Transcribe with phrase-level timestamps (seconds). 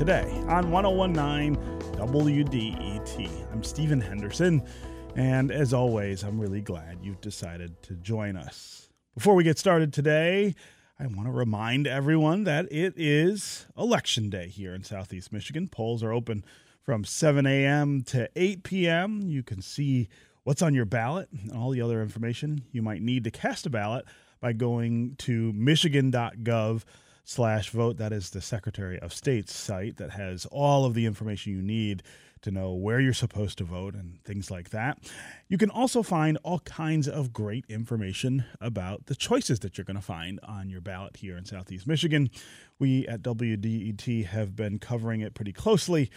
[0.00, 1.56] Today on 1019
[1.98, 3.52] WDET.
[3.52, 4.62] I'm Stephen Henderson,
[5.14, 8.88] and as always, I'm really glad you've decided to join us.
[9.14, 10.54] Before we get started today,
[10.98, 15.68] I want to remind everyone that it is Election Day here in Southeast Michigan.
[15.68, 16.46] Polls are open
[16.80, 18.00] from 7 a.m.
[18.04, 19.28] to 8 p.m.
[19.28, 20.08] You can see
[20.44, 23.70] what's on your ballot and all the other information you might need to cast a
[23.70, 24.06] ballot
[24.40, 26.84] by going to michigan.gov
[27.30, 27.96] slash vote.
[27.96, 32.02] That is the Secretary of State's site that has all of the information you need
[32.42, 34.98] to know where you're supposed to vote and things like that.
[35.46, 39.94] You can also find all kinds of great information about the choices that you're going
[39.94, 42.30] to find on your ballot here in Southeast Michigan.
[42.80, 46.10] We at WDET have been covering it pretty closely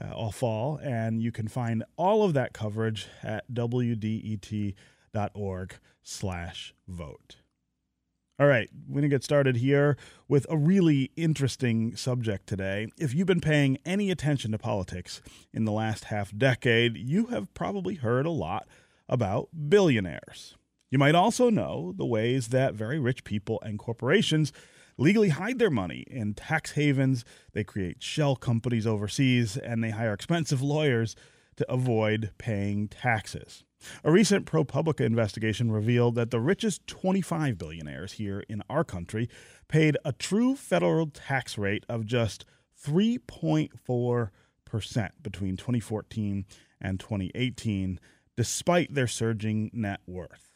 [0.00, 4.74] uh, all fall, and you can find all of that coverage at wdet.org
[6.04, 7.39] slash vote.
[8.40, 12.88] All right, we're going to get started here with a really interesting subject today.
[12.96, 15.20] If you've been paying any attention to politics
[15.52, 18.66] in the last half decade, you have probably heard a lot
[19.10, 20.56] about billionaires.
[20.90, 24.54] You might also know the ways that very rich people and corporations
[24.96, 30.14] legally hide their money in tax havens, they create shell companies overseas, and they hire
[30.14, 31.14] expensive lawyers
[31.56, 33.64] to avoid paying taxes.
[34.04, 39.28] A recent ProPublica investigation revealed that the richest 25 billionaires here in our country
[39.68, 42.44] paid a true federal tax rate of just
[42.84, 44.30] 3.4%
[45.22, 46.44] between 2014
[46.80, 48.00] and 2018,
[48.36, 50.50] despite their surging net worth.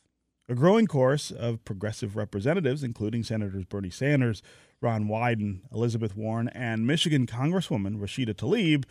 [0.47, 4.43] A growing chorus of progressive representatives, including Senators Bernie Sanders,
[4.83, 8.85] Ron Wyden, Elizabeth Warren, and Michigan Congresswoman Rashida Tlaib,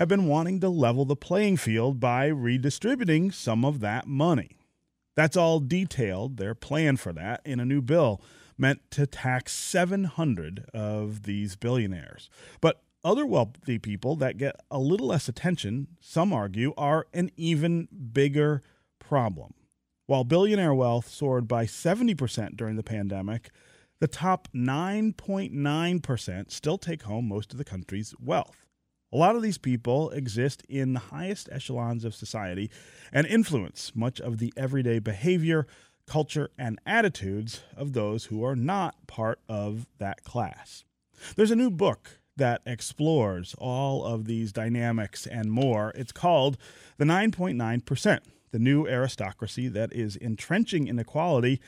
[0.00, 4.56] have been wanting to level the playing field by redistributing some of that money.
[5.14, 8.22] That's all detailed, their plan for that, in a new bill
[8.56, 12.30] meant to tax 700 of these billionaires.
[12.62, 17.86] But other wealthy people that get a little less attention, some argue, are an even
[18.10, 18.62] bigger
[19.00, 19.52] problem.
[20.06, 23.50] While billionaire wealth soared by 70% during the pandemic,
[23.98, 28.64] the top 9.9% still take home most of the country's wealth.
[29.12, 32.70] A lot of these people exist in the highest echelons of society
[33.12, 35.66] and influence much of the everyday behavior,
[36.06, 40.84] culture, and attitudes of those who are not part of that class.
[41.34, 45.92] There's a new book that explores all of these dynamics and more.
[45.96, 46.56] It's called
[46.96, 48.20] The 9.9%,
[48.52, 51.60] the new aristocracy that is entrenching inequality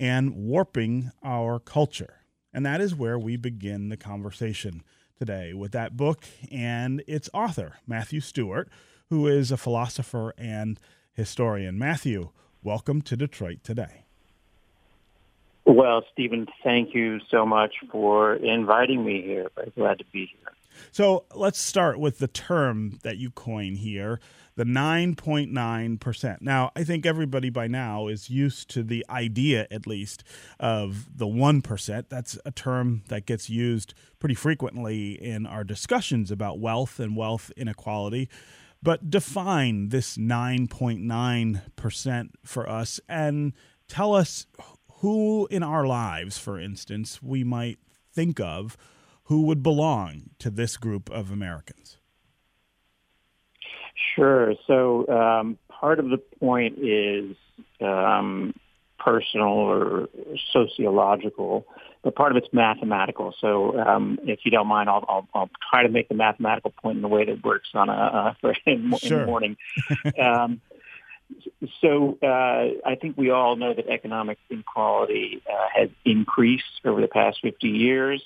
[0.00, 2.22] and warping our culture.
[2.52, 4.82] And that is where we begin the conversation
[5.18, 8.68] today with that book and its author, Matthew Stewart,
[9.10, 10.78] who is a philosopher and
[11.12, 11.78] historian.
[11.78, 12.30] Matthew,
[12.62, 14.04] welcome to Detroit today.
[15.64, 19.48] Well, Stephen, thank you so much for inviting me here.
[19.58, 20.52] I'm glad to be here.
[20.90, 24.20] So let's start with the term that you coin here
[24.58, 26.40] the 9.9%.
[26.40, 30.24] Now, I think everybody by now is used to the idea, at least,
[30.58, 32.04] of the 1%.
[32.08, 37.52] That's a term that gets used pretty frequently in our discussions about wealth and wealth
[37.56, 38.28] inequality.
[38.82, 43.52] But define this 9.9% for us and
[43.86, 44.48] tell us
[44.94, 47.78] who in our lives, for instance, we might
[48.12, 48.76] think of
[49.28, 51.98] who would belong to this group of Americans.
[54.14, 54.54] Sure.
[54.66, 57.36] So um, part of the point is
[57.82, 58.54] um,
[58.98, 60.08] personal or
[60.50, 61.66] sociological,
[62.02, 63.34] but part of it's mathematical.
[63.38, 66.96] So um, if you don't mind, I'll, I'll, I'll, try to make the mathematical point
[66.96, 69.12] in the way that works on a uh, in, sure.
[69.12, 69.56] in the morning.
[70.22, 70.62] um,
[71.82, 77.08] so uh, I think we all know that economic inequality uh, has increased over the
[77.08, 78.22] past 50 years.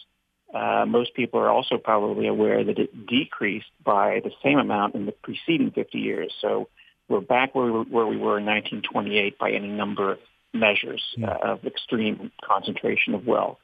[0.52, 5.06] Uh, most people are also probably aware that it decreased by the same amount in
[5.06, 6.32] the preceding 50 years.
[6.40, 6.68] So
[7.08, 10.18] we're back where we were, where we were in 1928 by any number of
[10.52, 13.58] measures uh, of extreme concentration of wealth.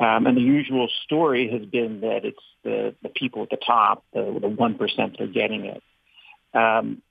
[0.00, 4.04] Um, and the usual story has been that it's the, the people at the top,
[4.12, 5.82] the, the 1% that are getting it.
[6.54, 7.02] Um,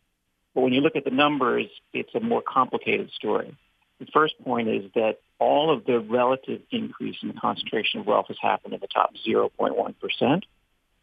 [0.54, 3.56] but when you look at the numbers, it's a more complicated story.
[4.00, 8.28] The first point is that all of the relative increase in the concentration of wealth
[8.28, 10.44] has happened in the top 0.1%.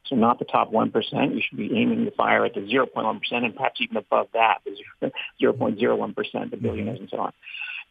[0.06, 1.34] So not the top 1%.
[1.34, 5.12] You should be aiming the fire at the 0.1% and perhaps even above that, the
[5.42, 7.32] 0.01%, the billionaires and so on.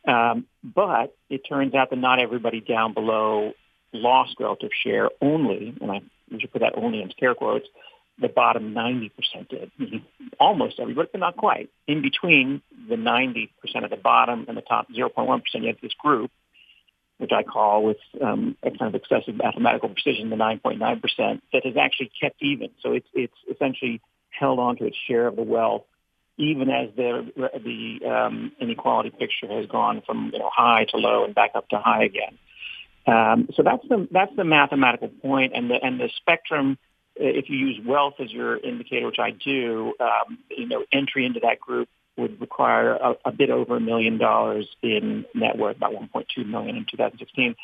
[0.03, 3.53] Um, but it turns out that not everybody down below
[3.93, 6.01] lost relative share only, and I
[6.39, 7.67] should put that only in scare quotes,
[8.21, 9.11] the bottom 90%
[9.49, 9.71] did.
[10.39, 11.69] Almost everybody, but not quite.
[11.87, 13.49] In between the 90%
[13.83, 16.31] of the bottom and the top 0.1%, you have this group
[17.21, 21.75] which I call with um, a kind of excessive mathematical precision, the 9.9%, that has
[21.79, 22.69] actually kept even.
[22.81, 24.01] So it's, it's essentially
[24.31, 25.83] held on to its share of the wealth,
[26.37, 27.31] even as the,
[27.63, 31.69] the um, inequality picture has gone from you know, high to low and back up
[31.69, 32.39] to high again.
[33.05, 36.79] Um, so that's the, that's the mathematical point, and the, and the spectrum
[37.21, 41.39] if you use wealth as your indicator, which I do, um, you know, entry into
[41.41, 45.93] that group would require a, a bit over a million dollars in net worth, about
[45.93, 47.55] 1.2 million in 2016.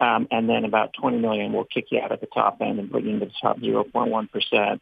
[0.00, 2.90] Um, and then about 20 million will kick you out at the top end and
[2.90, 4.80] bring you into the top 0.1 percent.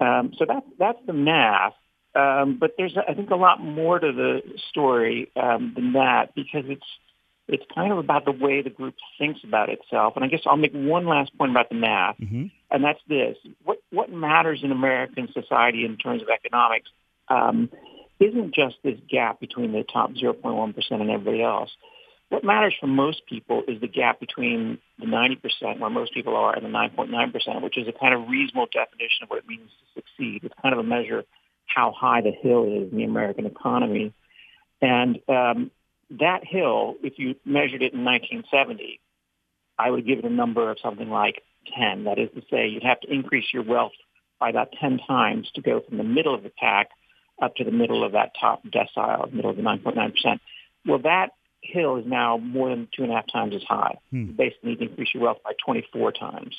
[0.00, 1.74] Um, so that's that's the math.
[2.14, 6.64] Um, but there's, I think, a lot more to the story um, than that because
[6.66, 6.84] it's
[7.48, 10.14] it's kind of about the way the group thinks about itself.
[10.16, 12.46] And I guess I'll make one last point about the math, mm-hmm.
[12.72, 16.88] And that's this: what what matters in American society in terms of economics
[17.28, 17.70] um,
[18.18, 21.70] isn't just this gap between the top 0.1 percent and everybody else.
[22.30, 26.34] What matters for most people is the gap between the 90 percent, where most people
[26.34, 29.46] are, and the 9.9 percent, which is a kind of reasonable definition of what it
[29.46, 30.40] means to succeed.
[30.42, 31.24] It's kind of a measure
[31.66, 34.14] how high the hill is in the American economy.
[34.80, 35.70] And um,
[36.18, 39.00] that hill, if you measured it in 1970,
[39.78, 41.42] I would give it a number of something like
[41.76, 42.04] 10.
[42.04, 43.92] That is to say, you'd have to increase your wealth
[44.38, 46.90] by about 10 times to go from the middle of the pack
[47.40, 50.40] up to the middle of that top decile, middle of the 9.9%.
[50.86, 51.30] Well, that
[51.60, 53.98] hill is now more than two and a half times as high.
[54.10, 54.26] Hmm.
[54.26, 56.56] You basically need to increase your wealth by 24 times.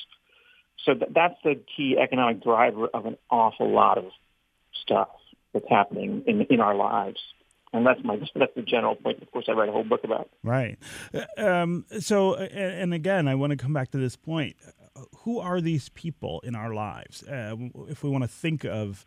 [0.84, 4.06] So th- that's the key economic driver of an awful lot of
[4.82, 5.08] stuff
[5.52, 7.20] that's happening in, in our lives
[7.74, 9.20] and that's my that's the general point.
[9.20, 10.30] Of course, I write a whole book about.
[10.42, 10.78] Right.
[11.36, 14.56] Um, so, and again, I want to come back to this point.
[15.18, 17.22] Who are these people in our lives?
[17.22, 17.56] Uh,
[17.88, 19.06] if we want to think of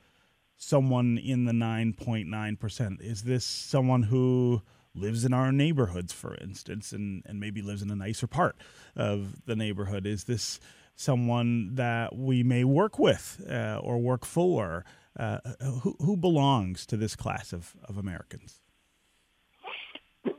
[0.58, 4.62] someone in the nine point nine percent, is this someone who
[4.94, 8.58] lives in our neighborhoods, for instance, and and maybe lives in a nicer part
[8.96, 10.06] of the neighborhood?
[10.06, 10.60] Is this
[10.96, 14.84] someone that we may work with uh, or work for?
[15.18, 15.40] Uh,
[15.82, 18.62] who, who belongs to this class of, of Americans?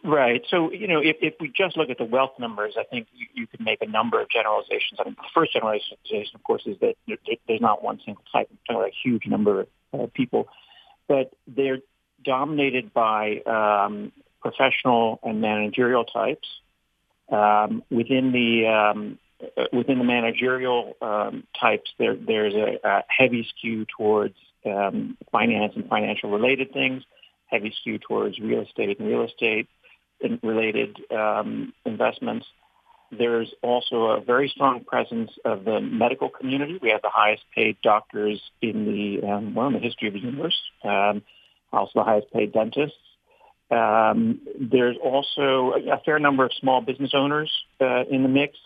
[0.09, 0.43] Right.
[0.49, 3.27] So, you know, if, if we just look at the wealth numbers, I think you,
[3.35, 4.99] you could make a number of generalizations.
[4.99, 6.95] I mean, the first generalization, of course, is that
[7.47, 10.49] there's not one single type, of a huge number of uh, people,
[11.09, 11.81] but they're
[12.25, 14.11] dominated by um,
[14.41, 16.49] professional and managerial types.
[17.31, 19.19] Um, within the um,
[19.59, 25.75] uh, within the managerial um, types, there, there's a, a heavy skew towards um, finance
[25.77, 27.03] and financial related things,
[27.45, 29.69] heavy skew towards real estate and real estate
[30.43, 32.47] related um, investments.
[33.11, 36.79] There's also a very strong presence of the medical community.
[36.83, 40.21] We have the highest paid doctors in the um, well in the history of the
[40.21, 40.59] universe.
[40.85, 41.23] Um,
[41.73, 42.97] also the highest paid dentists.
[43.71, 47.51] Um, there's also a fair number of small business owners
[47.81, 48.57] uh, in the mix.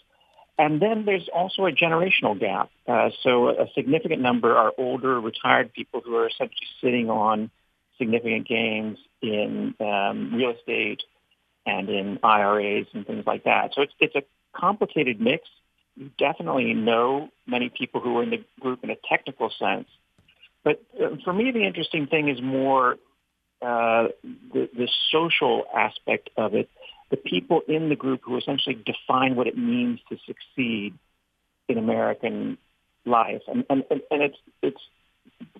[0.58, 2.70] And then there's also a generational gap.
[2.86, 7.50] Uh, so a significant number are older, retired people who are essentially sitting on
[7.98, 11.02] significant gains in um, real estate
[11.66, 13.72] and in IRAs and things like that.
[13.74, 14.22] So it's, it's a
[14.58, 15.48] complicated mix.
[15.96, 19.88] You definitely know many people who are in the group in a technical sense.
[20.64, 22.94] But uh, for me, the interesting thing is more
[23.60, 26.68] uh, the, the social aspect of it
[27.12, 30.94] the people in the group who essentially define what it means to succeed
[31.68, 32.56] in American
[33.04, 33.42] life.
[33.46, 34.80] And, and, and it's, it's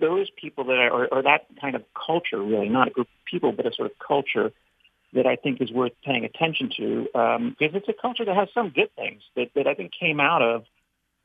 [0.01, 3.53] those people that are, or that kind of culture really, not a group of people,
[3.53, 4.51] but a sort of culture
[5.15, 8.49] that I think is worth paying attention to um, because it's a culture that has
[8.55, 10.65] some good things that, that I think came out of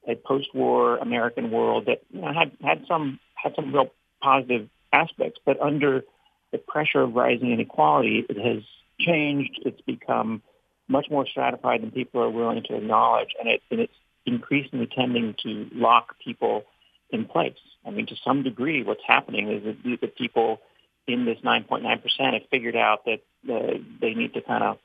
[0.08, 3.92] a post-war American world that you know, had had some had some real
[4.22, 6.04] positive aspects, but under
[6.52, 8.64] the pressure of rising inequality, it has
[9.00, 9.60] changed.
[9.66, 10.42] It's become
[10.88, 13.94] much more stratified than people are willing to acknowledge, and, it, and it's
[14.26, 16.64] increasingly tending to lock people
[17.10, 17.58] in place.
[17.86, 20.60] I mean, to some degree, what's happening is that the people
[21.08, 24.78] in this 9.9% have figured out that uh, they need to kind of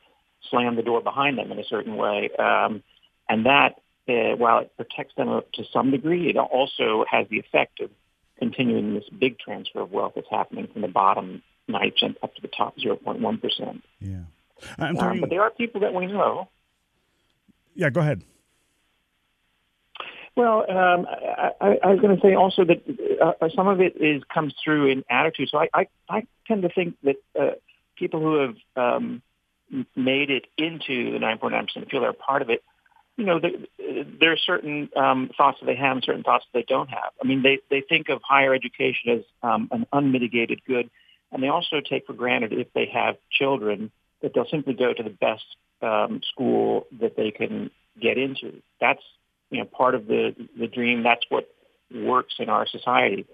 [0.51, 2.31] slam the door behind them in a certain way.
[2.39, 2.83] Um,
[3.29, 7.81] and that, uh, while it protects them to some degree, it also has the effect
[7.81, 7.91] of
[8.39, 12.49] continuing this big transfer of wealth that's happening from the bottom 90% up to the
[12.49, 13.83] top 0.1%.
[14.01, 14.17] Yeah.
[14.79, 16.49] Um, but there are people that we know.
[17.75, 18.23] Yeah, go ahead.
[20.35, 21.07] Well, um,
[21.61, 22.83] I, I, was going to say also that
[23.21, 25.51] uh, some of it is comes through in attitude.
[25.51, 27.51] So I, I, I tend to think that uh,
[27.97, 29.23] people who have um,
[29.95, 32.63] made it into the 9.9% feel they're part of it.
[33.19, 33.41] You know,
[34.19, 37.13] there are certain um, thoughts that they have and certain thoughts that they don't have.
[37.23, 40.89] I mean, they, they think of higher education as um, an unmitigated good
[41.33, 45.03] and they also take for granted if they have children that they'll simply go to
[45.03, 45.45] the best
[45.81, 47.71] um, school that they can
[48.01, 48.63] get into.
[48.81, 49.03] That's
[49.53, 51.03] you know part of the the dream.
[51.05, 51.49] That's what
[51.95, 53.27] works in our society.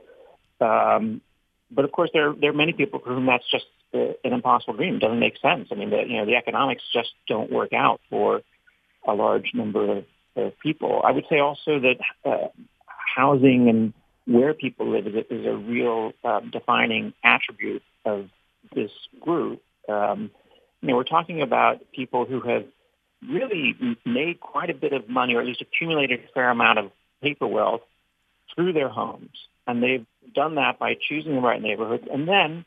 [0.60, 1.22] Um,
[1.70, 4.74] but of course, there there are many people for whom that's just uh, an impossible
[4.74, 4.96] dream.
[4.96, 5.68] It doesn't make sense.
[5.70, 8.42] I mean, the, you know, the economics just don't work out for
[9.06, 10.04] a large number of,
[10.36, 11.00] of people.
[11.04, 12.48] I would say also that uh,
[12.86, 13.92] housing and
[14.26, 18.28] where people live is a, is a real uh, defining attribute of
[18.74, 19.62] this group.
[19.88, 20.30] Um,
[20.82, 22.66] you know, we're talking about people who have
[23.26, 26.90] really made quite a bit of money, or at least accumulated a fair amount of
[27.22, 27.82] paper wealth
[28.54, 29.30] through their homes.
[29.66, 32.64] And they've done that by choosing the right neighborhoods and then,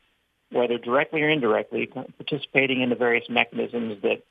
[0.51, 4.21] whether directly or indirectly, participating in the various mechanisms that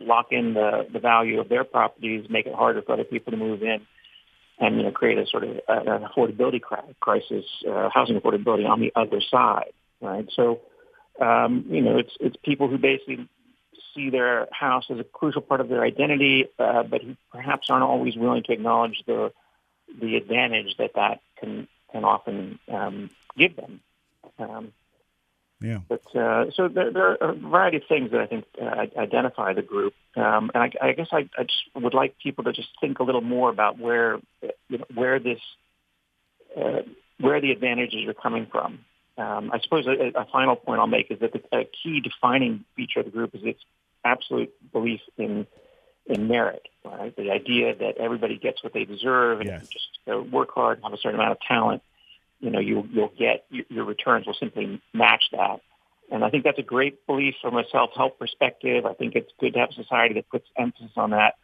[0.00, 3.36] lock in the, the value of their properties, make it harder for other people to
[3.36, 3.86] move in,
[4.58, 6.60] and you know create a sort of an affordability
[7.00, 10.28] crisis, uh, housing affordability on the other side, right?
[10.34, 10.60] So,
[11.20, 13.28] um, you know, it's it's people who basically
[13.96, 17.82] see their house as a crucial part of their identity, uh, but who perhaps aren't
[17.82, 19.32] always willing to acknowledge the
[20.00, 23.80] the advantage that that can can often um, give them.
[24.38, 24.72] Um,
[25.60, 25.80] yeah.
[25.88, 29.54] But uh, so there, there, are a variety of things that I think uh, identify
[29.54, 32.68] the group, um, and I, I guess I, I, just would like people to just
[32.78, 34.18] think a little more about where
[34.68, 35.40] you know, where this
[36.56, 36.82] uh,
[37.18, 38.80] where the advantages are coming from.
[39.18, 42.66] Um, I suppose a, a, final point I'll make is that the, a key defining
[42.76, 43.60] feature of the group is its
[44.06, 45.46] absolute belief in
[46.06, 46.62] in merit.
[46.84, 49.66] Right, the idea that everybody gets what they deserve, and yes.
[49.68, 51.82] just uh, work hard, and have a certain amount of talent
[52.40, 55.60] you know, you, you'll get your returns will simply match that.
[56.10, 58.86] And I think that's a great belief from a self-help perspective.
[58.86, 61.34] I think it's good to have a society that puts emphasis on that,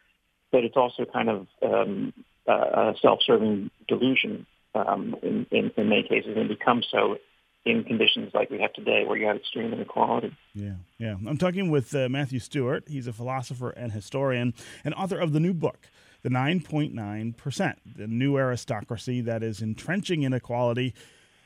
[0.52, 2.12] but it's also kind of um,
[2.47, 7.19] a self-serving delusion um, in, in, in many cases and becomes so
[7.64, 10.37] in conditions like we have today where you have extreme inequality.
[10.54, 11.14] Yeah, yeah.
[11.26, 12.85] I'm talking with uh, Matthew Stewart.
[12.88, 14.54] He's a philosopher and historian
[14.85, 15.88] and author of the new book,
[16.23, 20.95] the 9.9%, the new aristocracy that is entrenching inequality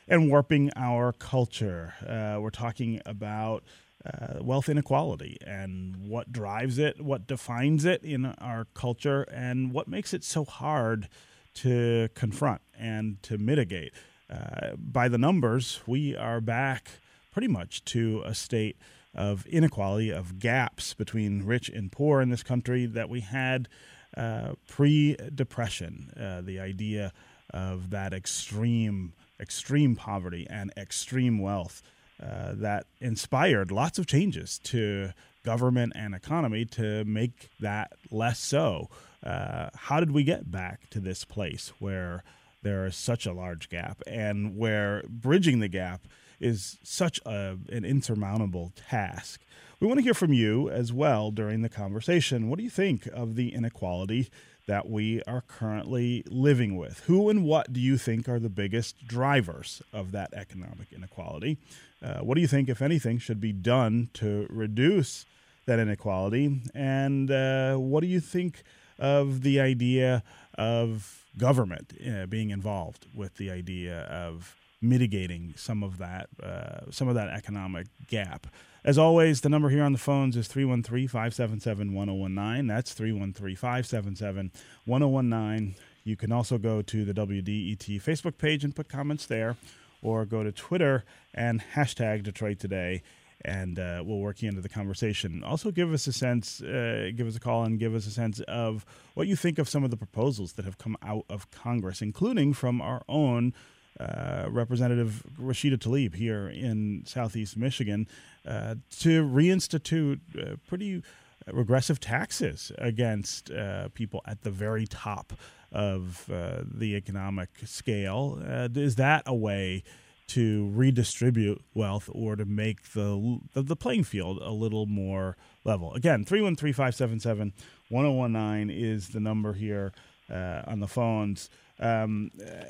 [0.08, 1.94] and warping our culture.
[2.06, 3.64] Uh, we're talking about
[4.06, 9.88] uh, wealth inequality and what drives it, what defines it in our culture, and what
[9.88, 11.08] makes it so hard
[11.54, 13.92] to confront and to mitigate.
[14.28, 16.88] Uh, by the numbers, we are back
[17.32, 18.76] pretty much to a state
[19.14, 23.68] of inequality, of gaps between rich and poor in this country that we had
[24.16, 27.12] uh, pre depression, uh, the idea
[27.50, 31.82] of that extreme, extreme poverty and extreme wealth
[32.22, 35.10] uh, that inspired lots of changes to
[35.44, 38.88] government and economy to make that less so.
[39.22, 42.24] Uh, how did we get back to this place where
[42.62, 46.06] there is such a large gap and where bridging the gap
[46.40, 49.42] is such a, an insurmountable task?
[49.78, 52.48] We want to hear from you as well during the conversation.
[52.48, 54.30] What do you think of the inequality
[54.66, 57.00] that we are currently living with?
[57.06, 61.58] Who and what do you think are the biggest drivers of that economic inequality?
[62.02, 65.24] Uh, what do you think, if anything, should be done to reduce
[65.66, 66.62] that inequality?
[66.74, 68.62] And uh, what do you think
[68.98, 70.22] of the idea
[70.56, 77.08] of government uh, being involved with the idea of mitigating some of that uh, some
[77.08, 78.46] of that economic gap.
[78.84, 82.68] As always, the number here on the phones is 313-577-1019.
[82.68, 85.74] That's 313-577-1019.
[86.04, 89.56] You can also go to the WDET Facebook page and put comments there,
[90.02, 93.02] or go to Twitter and hashtag Detroit Today,
[93.44, 95.44] and uh, we'll work you into the conversation.
[95.44, 98.40] Also, give us a sense, uh, give us a call, and give us a sense
[98.40, 102.02] of what you think of some of the proposals that have come out of Congress,
[102.02, 103.52] including from our own
[104.00, 108.06] uh, Representative Rashida Tlaib here in Southeast Michigan
[108.46, 111.02] uh, to reinstitute uh, pretty
[111.50, 115.32] regressive taxes against uh, people at the very top
[115.72, 118.38] of the economic scale.
[118.74, 119.82] is that a way?
[120.28, 125.94] To redistribute wealth or to make the the playing field a little more level.
[125.94, 129.92] Again, 313-577-1019 is the number here
[130.30, 131.50] uh, on the phones.
[131.78, 132.64] Um, uh,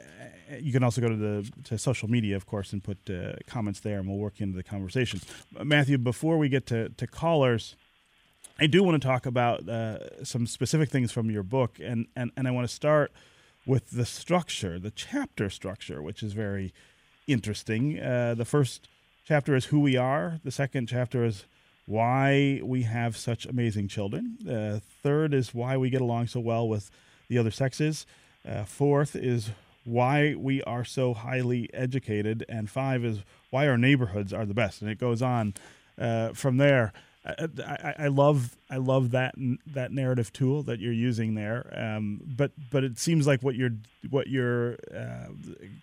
[0.60, 3.80] you can also go to the to social media, of course, and put uh, comments
[3.80, 5.20] there, and we'll work into the conversation.
[5.62, 7.76] Matthew, before we get to, to callers,
[8.58, 12.32] I do want to talk about uh, some specific things from your book, and, and,
[12.36, 13.12] and I want to start
[13.66, 16.72] with the structure, the chapter structure, which is very
[17.26, 18.00] interesting.
[18.00, 18.88] Uh, the first
[19.24, 20.40] chapter is who we are.
[20.44, 21.44] The second chapter is
[21.86, 24.38] why we have such amazing children.
[24.42, 26.90] The third is why we get along so well with
[27.28, 28.06] the other sexes.
[28.48, 29.50] Uh, fourth is
[29.84, 32.44] why we are so highly educated.
[32.48, 34.82] And five is why our neighborhoods are the best.
[34.82, 35.54] And it goes on
[35.98, 36.92] uh, from there.
[37.26, 39.34] I, I, love I love that
[39.66, 41.72] that narrative tool that you're using there.
[41.76, 43.76] Um, but but it seems like what you're
[44.10, 45.28] what you're uh,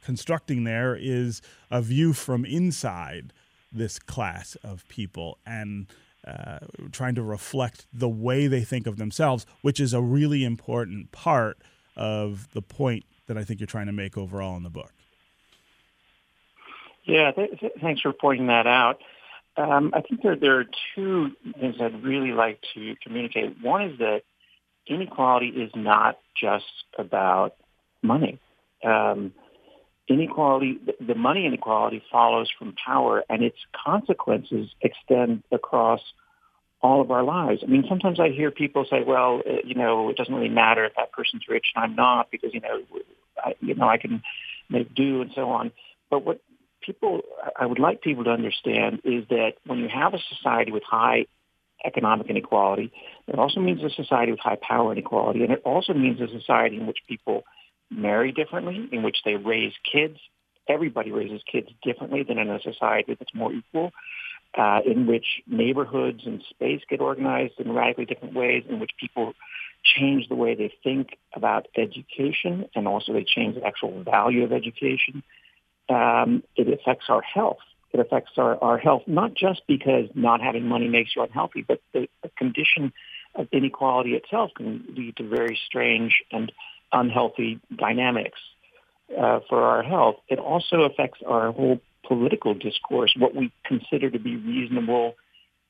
[0.04, 3.34] constructing there is a view from inside
[3.72, 5.88] this class of people and
[6.26, 6.60] uh,
[6.92, 11.58] trying to reflect the way they think of themselves, which is a really important part
[11.96, 14.94] of the point that I think you're trying to make overall in the book.
[17.06, 19.02] Yeah, th- th- thanks for pointing that out.
[19.56, 23.62] Um, I think there, there are two things I'd really like to communicate.
[23.62, 24.22] One is that
[24.88, 26.66] inequality is not just
[26.98, 27.56] about
[28.02, 28.40] money.
[28.84, 29.34] Um,
[30.08, 36.02] inequality, the money inequality follows from power and its consequences extend across
[36.82, 37.62] all of our lives.
[37.64, 40.84] I mean, sometimes I hear people say, well, uh, you know, it doesn't really matter
[40.84, 42.82] if that person's rich and I'm not because, you know,
[43.38, 44.22] I, you know, I can
[44.70, 45.72] make do and so on.
[46.10, 46.42] But what
[46.86, 47.22] people,
[47.60, 51.26] I would like people to understand is that when you have a society with high
[51.86, 52.92] economic inequality,
[53.28, 56.78] it also means a society with high power inequality, and it also means a society
[56.78, 57.44] in which people
[57.90, 60.18] marry differently, in which they raise kids.
[60.68, 63.92] Everybody raises kids differently than in a society that's more equal,
[64.58, 69.34] uh, in which neighborhoods and space get organized in radically different ways, in which people
[69.84, 74.54] change the way they think about education, and also they change the actual value of
[74.54, 75.24] education
[75.90, 77.60] um, it affects our health.
[77.92, 81.80] It affects our, our health, not just because not having money makes you unhealthy, but
[81.94, 82.92] the, the condition
[83.36, 86.52] of inequality itself can lead to very strange and
[86.92, 88.40] unhealthy dynamics
[89.20, 90.16] uh, for our health.
[90.28, 95.16] It also affects our whole political discourse, what we consider to be reasonable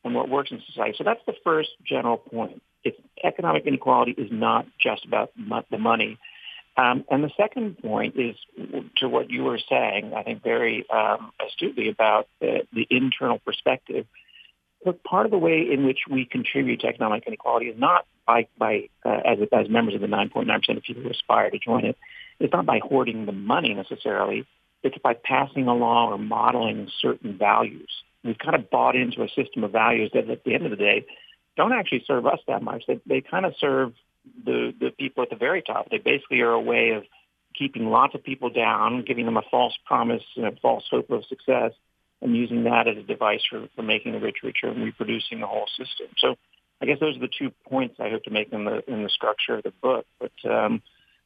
[0.03, 0.96] and what works in society.
[0.98, 2.62] So that's the first general point.
[2.84, 5.32] If economic inequality is not just about
[5.72, 6.17] the money,
[6.75, 8.36] um, and the second point is
[8.97, 14.08] to what you were saying, I think very um, astutely about the, the, internal perspective.
[14.84, 18.47] Look, part of the way in which we contribute to economic inequality is not by,
[18.58, 21.97] by uh, as, as members of the 9.9% of people who aspire to join it,
[22.39, 24.45] it's not by hoarding the money necessarily.
[24.82, 27.89] It's by passing along or modeling certain values.
[28.24, 30.78] We've kind of bought into a system of values that at the end of the
[30.78, 31.06] day
[31.56, 32.84] don't actually serve us that much.
[32.88, 33.93] They, they kind of serve
[34.45, 35.89] the, the people at the very top.
[35.89, 37.03] They basically are a way of
[37.57, 41.25] keeping lots of people down, giving them a false promise and a false hope of
[41.25, 41.71] success,
[42.21, 45.47] and using that as a device for, for making the rich richer and reproducing the
[45.47, 46.07] whole system.
[46.17, 46.36] So
[46.81, 49.09] I guess those are the two points I hope to make in the in the
[49.09, 50.05] structure of the book.
[50.19, 50.81] But um,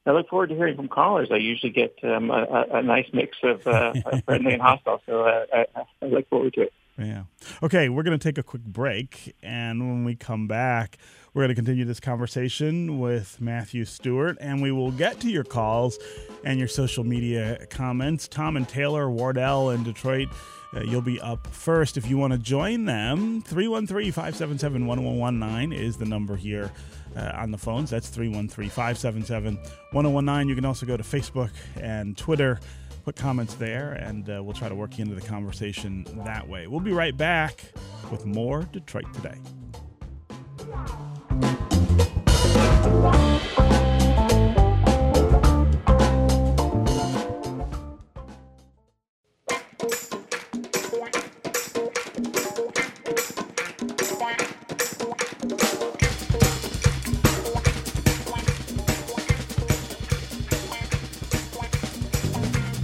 [0.06, 1.30] I look forward to hearing from callers.
[1.32, 3.94] I usually get um, a, a, nice mix of uh,
[4.26, 5.66] friendly and hostile, so uh, I,
[6.02, 6.74] I look forward to it.
[6.98, 7.24] Yeah.
[7.62, 10.98] Okay, we're going to take a quick break, and when we come back,
[11.38, 15.44] we're going to continue this conversation with Matthew Stewart, and we will get to your
[15.44, 16.00] calls
[16.44, 18.28] and your social media comments.
[18.28, 20.30] Tom and Taylor, Wardell in Detroit,
[20.76, 21.96] uh, you'll be up first.
[21.96, 26.72] If you want to join them, 313 577 1119 is the number here.
[27.16, 27.90] Uh, on the phones.
[27.90, 29.56] That's 313 577
[29.92, 30.50] 1019.
[30.50, 32.60] You can also go to Facebook and Twitter
[33.06, 36.68] put comments there, and uh, we'll try to work you into the conversation that way.
[36.68, 37.64] We'll be right back
[38.12, 39.38] with more Detroit Today.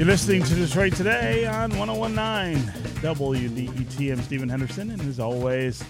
[0.04, 2.58] You're listening to Detroit Today on 1019
[3.02, 4.12] WDET.
[4.12, 5.82] I'm Stephen Henderson, and as always,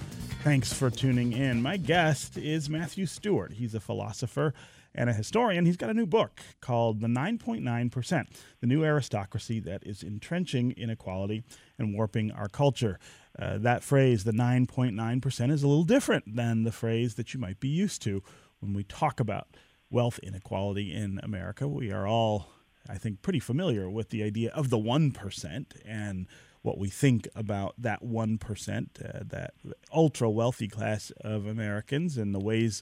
[0.43, 1.61] thanks for tuning in.
[1.61, 3.53] My guest is Matthew Stewart.
[3.53, 4.53] He's a philosopher
[4.93, 5.65] and a historian.
[5.65, 8.27] He's got a new book called The 9.9%
[8.59, 11.43] The New Aristocracy That Is Entrenching Inequality
[11.79, 12.99] and Warping Our Culture.
[13.39, 17.61] Uh, that phrase, the 9.9%, is a little different than the phrase that you might
[17.61, 18.21] be used to
[18.59, 19.47] when we talk about
[19.89, 21.69] wealth inequality in America.
[21.69, 22.49] We are all
[22.89, 26.27] I think, pretty familiar with the idea of the 1% and
[26.63, 29.53] what we think about that 1%, uh, that
[29.93, 32.81] ultra wealthy class of Americans, and the ways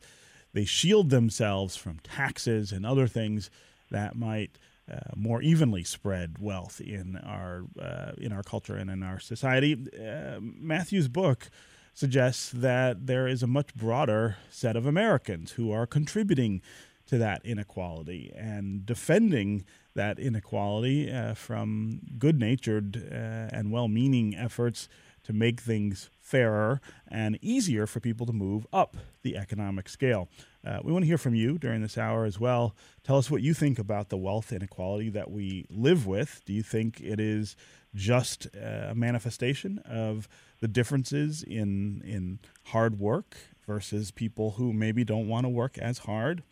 [0.53, 3.49] they shield themselves from taxes and other things
[3.89, 4.57] that might
[4.91, 9.77] uh, more evenly spread wealth in our uh, in our culture and in our society.
[9.97, 11.49] Uh, Matthew's book
[11.93, 16.61] suggests that there is a much broader set of Americans who are contributing
[17.05, 24.35] to that inequality and defending that inequality uh, from good natured uh, and well meaning
[24.35, 24.87] efforts
[25.23, 30.27] to make things fairer and easier for people to move up the economic scale.
[30.65, 32.75] Uh, we want to hear from you during this hour as well.
[33.03, 36.41] Tell us what you think about the wealth inequality that we live with.
[36.45, 37.55] Do you think it is
[37.93, 40.27] just a manifestation of
[40.59, 43.35] the differences in in hard work
[43.67, 46.43] versus people who maybe don't want to work as hard?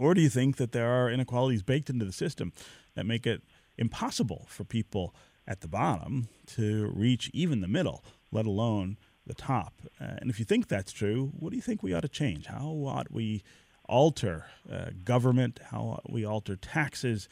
[0.00, 2.54] Or do you think that there are inequalities baked into the system
[2.94, 3.42] that make it
[3.76, 5.14] impossible for people
[5.46, 9.74] at the bottom to reach even the middle, let alone the top.
[10.00, 12.46] Uh, and if you think that's true, what do you think we ought to change?
[12.46, 13.42] How ought we
[13.84, 15.60] alter uh, government?
[15.70, 17.28] How ought we alter taxes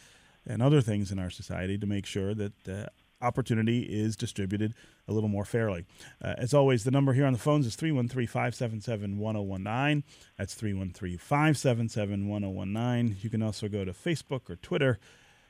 [0.47, 2.87] and other things in our society to make sure that uh,
[3.21, 4.75] opportunity is distributed
[5.07, 5.85] a little more fairly?
[6.23, 10.05] Uh, as always, the number here on the phones is 313 577 1019.
[10.37, 13.17] That's 313 577 1019.
[13.21, 14.99] You can also go to Facebook or Twitter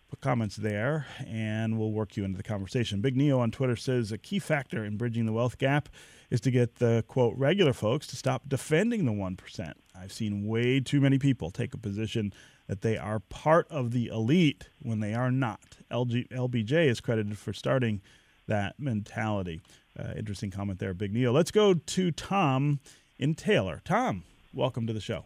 [0.09, 3.01] put comments there and we'll work you into the conversation.
[3.01, 5.89] Big Neo on Twitter says a key factor in bridging the wealth gap
[6.31, 9.73] is to get the quote regular folks to stop defending the 1%.
[9.95, 12.33] I've seen way too many people take a position
[12.69, 15.79] that they are part of the elite when they are not.
[15.91, 18.01] LG, LBJ is credited for starting
[18.47, 19.61] that mentality.
[19.99, 21.33] Uh, interesting comment there, Big Neil.
[21.33, 22.79] Let's go to Tom
[23.19, 23.81] in Taylor.
[23.85, 24.23] Tom,
[24.55, 25.25] welcome to the show.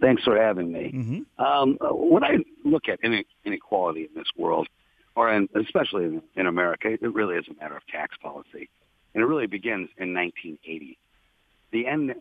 [0.00, 0.92] Thanks for having me.
[0.94, 1.44] Mm-hmm.
[1.44, 3.00] Um, when I look at
[3.44, 4.68] inequality in this world,
[5.16, 8.68] or in, especially in, in America, it really is a matter of tax policy,
[9.14, 10.98] and it really begins in 1980.
[11.70, 12.14] The end,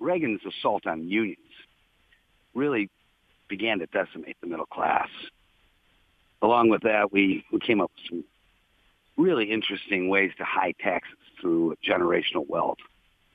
[0.00, 1.38] Reagan's assault on unions
[2.54, 2.90] really
[3.48, 5.08] began to decimate the middle class.
[6.40, 8.24] Along with that, we, we came up with some
[9.16, 12.78] really interesting ways to hide taxes through generational wealth.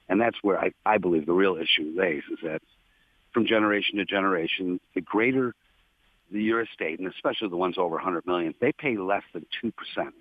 [0.07, 2.61] And that's where I, I believe the real issue lays is that
[3.33, 5.53] from generation to generation, the greater
[6.31, 9.71] the your estate, and especially the ones over 100 million, they pay less than 2%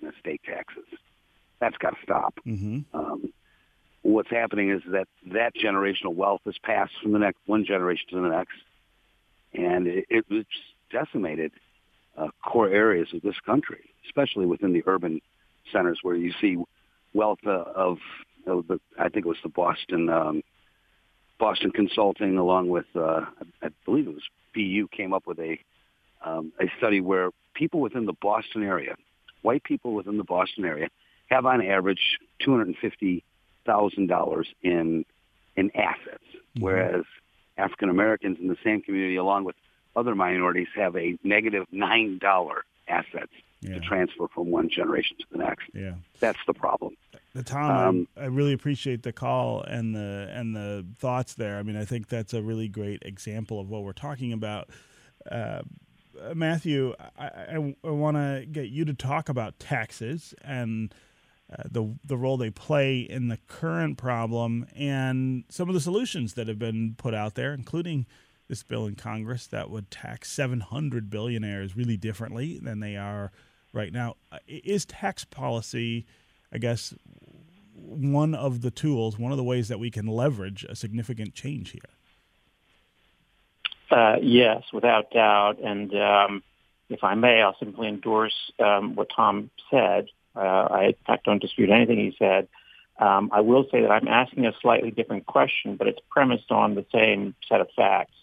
[0.03, 0.85] in estate taxes.
[1.59, 2.39] That's got to stop.
[2.47, 2.81] Mm-hmm.
[2.97, 3.33] Um,
[4.03, 8.21] what's happening is that that generational wealth is passed from the next one generation to
[8.21, 8.53] the next,
[9.55, 10.49] and it, it's
[10.91, 11.53] decimated
[12.17, 15.21] uh, core areas of this country, especially within the urban
[15.73, 16.57] centers where you see
[17.15, 17.99] wealth uh, of,
[18.47, 20.43] of the, I think it was the Boston um,
[21.39, 23.23] Boston Consulting, along with uh,
[23.63, 24.23] I believe it was
[24.55, 25.59] BU, came up with a
[26.25, 28.95] um, a study where people within the Boston area,
[29.43, 30.89] white people within the Boston area,
[31.27, 33.25] have on average two hundred and fifty
[33.67, 35.05] thousand dollars in
[35.57, 36.63] in assets, mm-hmm.
[36.63, 37.05] whereas
[37.63, 39.57] African Americans in the same community, along with
[39.95, 43.75] other minorities, have a negative nine dollar assets yeah.
[43.75, 45.71] to transfer from one generation to the next.
[45.73, 46.97] Yeah, that's the problem.
[47.35, 51.59] The Tom, um, I, I, really appreciate the call and the and the thoughts there.
[51.59, 54.69] I mean, I think that's a really great example of what we're talking about.
[55.31, 55.63] Uh,
[56.35, 60.95] Matthew, I, I, I want to get you to talk about taxes and
[61.53, 66.35] uh, the the role they play in the current problem and some of the solutions
[66.35, 68.07] that have been put out there, including
[68.49, 73.33] this bill in Congress that would tax 700 billionaires really differently than they are
[73.73, 74.17] right now.
[74.31, 76.07] Uh, is tax policy,
[76.53, 76.95] I guess,
[77.75, 81.71] one of the tools, one of the ways that we can leverage a significant change
[81.71, 81.81] here?
[83.91, 85.59] Uh, yes, without doubt.
[85.63, 86.43] And um,
[86.89, 90.09] if I may, I'll simply endorse um, what Tom said.
[90.35, 92.49] Uh, I, in fact, don't dispute anything he said.
[92.99, 96.75] Um, I will say that I'm asking a slightly different question, but it's premised on
[96.75, 98.15] the same set of facts.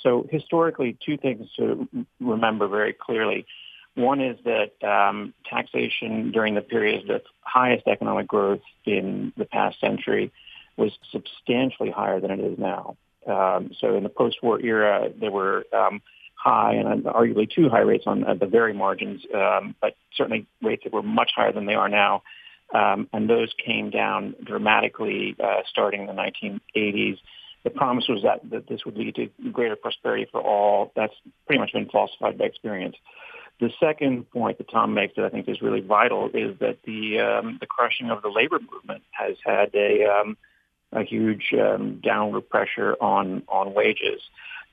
[0.00, 1.88] So historically, two things to
[2.20, 3.46] remember very clearly.
[3.94, 9.78] One is that um, taxation during the period of highest economic growth in the past
[9.80, 10.32] century
[10.76, 12.96] was substantially higher than it is now.
[13.26, 16.00] Um, so in the post-war era, there were um,
[16.42, 20.92] high and arguably too high rates on the very margins, um, but certainly rates that
[20.92, 22.22] were much higher than they are now.
[22.74, 27.18] Um, and those came down dramatically uh, starting in the 1980s.
[27.64, 30.90] The promise was that, that this would lead to greater prosperity for all.
[30.96, 31.14] That's
[31.46, 32.96] pretty much been falsified by experience.
[33.60, 37.20] The second point that Tom makes that I think is really vital is that the
[37.20, 40.36] um, the crushing of the labor movement has had a um,
[40.92, 44.20] a huge um, downward pressure on on wages.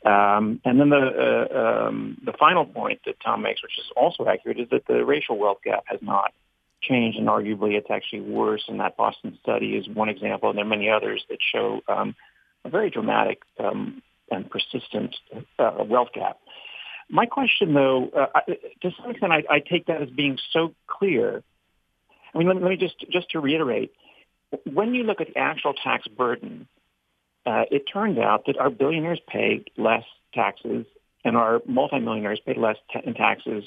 [0.06, 4.28] Um, and then the uh, um, the final point that Tom makes, which is also
[4.28, 6.34] accurate, is that the racial wealth gap has not
[6.82, 8.64] changed, and arguably it's actually worse.
[8.68, 12.16] And that Boston study is one example, and there are many others that show um,
[12.64, 14.02] a very dramatic um,
[14.32, 15.16] and persistent
[15.58, 16.38] uh, wealth gap.
[17.10, 18.40] My question, though, uh,
[18.82, 21.44] to some extent, I, I, take that as being so clear.
[22.34, 23.92] I mean, let, let, me just just to reiterate:
[24.66, 26.68] when you look at the actual tax burden,
[27.46, 30.86] uh, it turns out that our billionaires pay less taxes,
[31.24, 33.64] and our multimillionaires pay less in taxes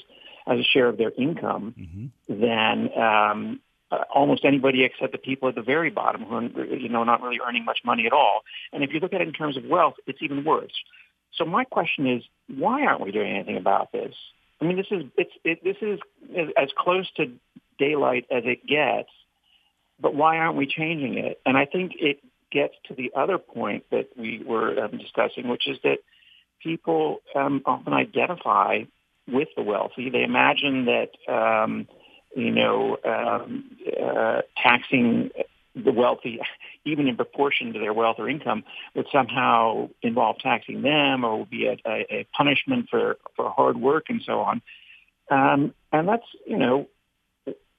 [0.47, 2.41] as a share of their income mm-hmm.
[2.41, 3.59] than um,
[3.91, 7.21] uh, almost anybody except the people at the very bottom who are, you know, not
[7.21, 8.41] really earning much money at all.
[8.71, 10.73] And if you look at it in terms of wealth, it's even worse.
[11.35, 14.13] So my question is, why aren't we doing anything about this?
[14.61, 15.99] I mean, this is it's it, this is
[16.55, 17.31] as close to
[17.77, 19.09] daylight as it gets,
[19.99, 21.39] but why aren't we changing it?
[21.45, 22.19] And I think it
[22.51, 25.99] gets to the other point that we were um, discussing, which is that
[26.61, 28.83] people um, often identify
[29.27, 30.09] with the wealthy.
[30.09, 31.87] They imagine that um,
[32.35, 35.31] you know um, uh, taxing
[35.75, 36.39] the wealthy,
[36.85, 38.63] even in proportion to their wealth or income,
[38.95, 43.77] would somehow involve taxing them or would be a, a, a punishment for, for hard
[43.77, 44.61] work and so on.
[45.31, 46.87] Um, and that's, you know,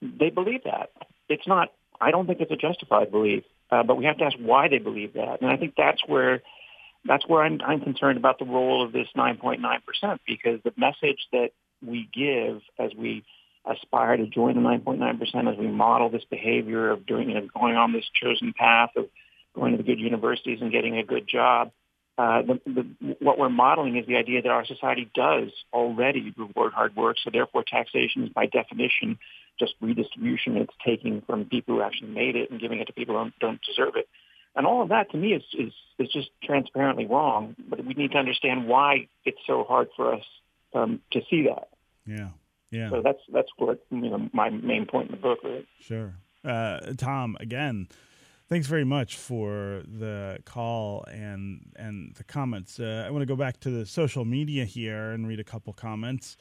[0.03, 0.91] they believe that.
[1.29, 4.37] It's not, I don't think it's a justified belief, uh, but we have to ask
[4.39, 5.41] why they believe that.
[5.41, 6.43] And I think that's where,
[7.05, 11.51] that's where I'm, I'm concerned about the role of this 9.9% because the message that
[11.85, 13.25] we give as we
[13.65, 17.77] aspire to join the 9.9% as we model this behavior of doing you know, going
[17.77, 19.09] on this chosen path of
[19.55, 21.71] going to the good universities and getting a good job.
[22.17, 26.73] Uh, the, the, what we're modeling is the idea that our society does already reward
[26.73, 29.19] hard work, so therefore taxation is by definition
[29.59, 30.57] just redistribution.
[30.57, 33.39] It's taking from people who actually made it and giving it to people who don't,
[33.41, 34.09] don't deserve it.
[34.57, 38.13] And all of that to me is, is, is just transparently wrong, but we need
[38.13, 40.25] to understand why it's so hard for us
[40.75, 41.69] um, to see that.
[42.07, 42.29] Yeah.
[42.71, 42.91] Yeah.
[42.91, 45.39] So that's that's what you know my main point in the book.
[45.45, 45.65] Right?
[45.81, 46.15] Sure.
[46.45, 47.89] Uh, Tom, again,
[48.49, 52.79] thanks very much for the call and and the comments.
[52.79, 55.73] Uh, I want to go back to the social media here and read a couple
[55.73, 56.37] comments.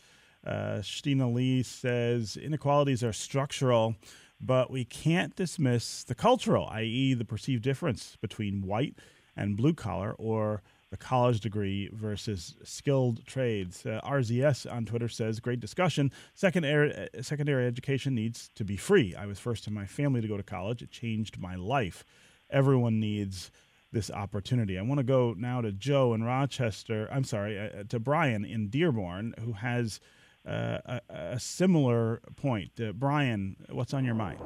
[0.45, 3.95] Uh, Stina Lee says inequalities are structural,
[4.41, 8.95] but we can't dismiss the cultural, i.e., the perceived difference between white
[9.37, 10.61] and blue collar or
[10.93, 13.83] the college degree versus skilled trades.
[13.83, 16.11] Uh, RZS on Twitter says, "Great discussion.
[16.35, 19.15] Secondary uh, secondary education needs to be free.
[19.15, 20.83] I was first in my family to go to college.
[20.83, 22.05] It changed my life.
[22.49, 23.51] Everyone needs."
[23.91, 24.79] This opportunity.
[24.79, 27.07] I want to go now to Joe in Rochester.
[27.11, 29.99] I'm sorry, uh, uh, to Brian in Dearborn, who has
[30.47, 32.71] uh, a, a, similar point.
[32.81, 34.39] Uh, Brian, what's on your mind?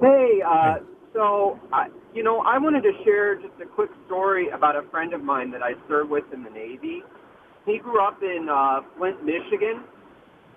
[0.00, 0.95] Hey, hey.
[1.16, 5.14] So, I, you know, I wanted to share just a quick story about a friend
[5.14, 7.00] of mine that I served with in the Navy.
[7.64, 9.80] He grew up in uh, Flint, Michigan,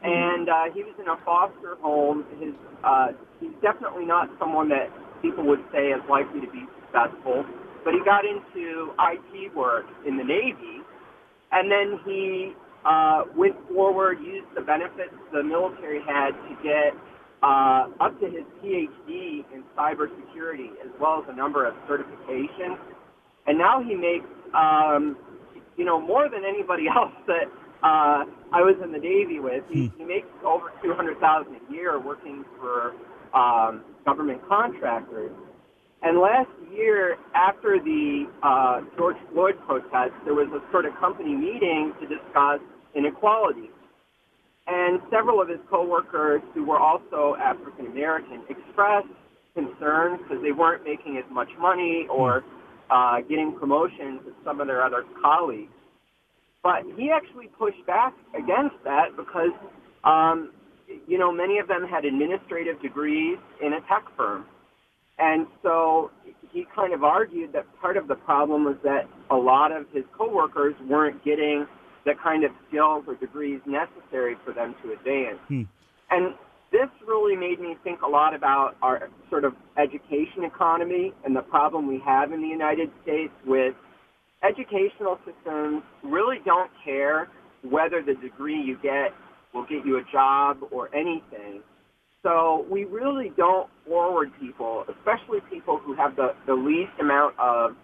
[0.04, 2.26] and uh, he was in a foster home.
[2.44, 2.52] His
[2.84, 4.92] uh, he's definitely not someone that
[5.22, 7.48] people would say is likely to be successful,
[7.86, 10.84] but he got into IT work in the Navy,
[11.54, 12.52] and then he
[12.84, 16.92] uh, went forward, used the benefits the military had to get
[17.42, 22.78] uh, up to his PhD in cybersecurity, as well as a number of certifications.
[23.48, 25.18] And now he makes, um,
[25.78, 27.46] you know, more than anybody else that
[27.82, 29.64] uh, I was in the Navy with.
[29.70, 29.98] He, hmm.
[29.98, 32.94] he makes over two hundred thousand a year working for
[33.34, 35.32] um, government contractors.
[36.02, 41.36] And last year, after the uh, George Floyd protest, there was a sort of company
[41.36, 42.62] meeting to discuss
[42.96, 43.70] inequality.
[44.72, 49.08] And several of his coworkers who were also African American expressed
[49.56, 52.44] concerns because they weren't making as much money or
[52.92, 55.72] uh, getting promotions as some of their other colleagues.
[56.62, 59.56] But he actually pushed back against that because,
[60.04, 60.52] um,
[61.08, 64.46] you know, many of them had administrative degrees in a tech firm.
[65.18, 66.12] And so
[66.52, 70.04] he kind of argued that part of the problem was that a lot of his
[70.18, 71.66] coworkers weren't getting
[72.06, 75.40] the kind of skills or degrees necessary for them to advance.
[75.48, 75.64] Hmm.
[76.10, 76.34] And
[76.72, 81.42] this really made me think a lot about our sort of education economy and the
[81.42, 83.74] problem we have in the United States with
[84.44, 87.28] educational systems really don't care
[87.64, 89.12] whether the degree you get
[89.54, 91.62] will get you a job or anything.
[92.22, 97.76] So we really don't forward people, especially people who have the, the least amount of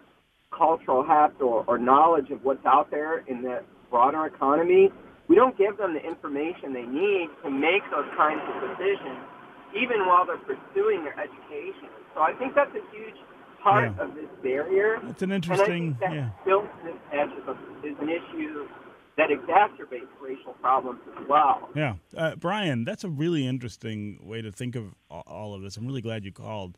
[0.56, 3.62] cultural heft or, or knowledge of what's out there in the
[3.96, 4.92] broader economy,
[5.30, 9.24] we don't give them the information they need to make those kinds of decisions,
[9.72, 11.88] even while they're pursuing their education.
[12.14, 13.16] So I think that's a huge
[13.64, 14.04] part yeah.
[14.04, 15.00] of this barrier.
[15.08, 16.30] It's an interesting, and I think that yeah.
[16.44, 16.66] Built
[17.14, 18.68] edge is, is an issue
[19.16, 21.70] that exacerbates racial problems as well.
[21.74, 25.78] Yeah, uh, Brian, that's a really interesting way to think of all of this.
[25.78, 26.78] I'm really glad you called,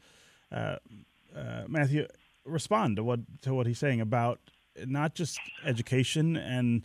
[0.51, 0.75] uh,
[1.36, 2.06] uh, Matthew.
[2.45, 4.39] Respond to what to what he's saying about
[4.86, 6.84] not just education and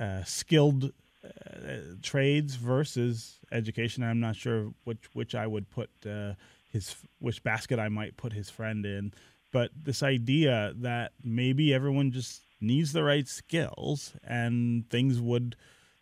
[0.00, 0.92] uh, skilled
[1.24, 4.02] uh, trades versus education.
[4.02, 6.34] I'm not sure which which I would put uh,
[6.70, 9.12] his which basket I might put his friend in,
[9.52, 15.56] but this idea that maybe everyone just needs the right skills and things would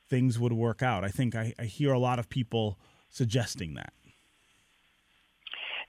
[0.09, 1.05] things would work out.
[1.05, 3.93] I think I, I hear a lot of people suggesting that.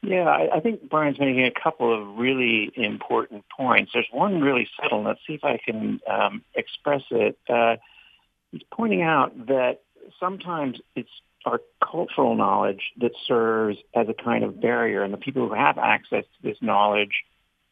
[0.03, 3.91] Yeah, I, I think Brian's making a couple of really important points.
[3.93, 5.03] There's one really subtle.
[5.03, 7.37] Let's see if I can um, express it.
[7.47, 7.75] Uh,
[8.51, 9.81] he's pointing out that
[10.19, 11.09] sometimes it's
[11.45, 15.77] our cultural knowledge that serves as a kind of barrier, and the people who have
[15.77, 17.23] access to this knowledge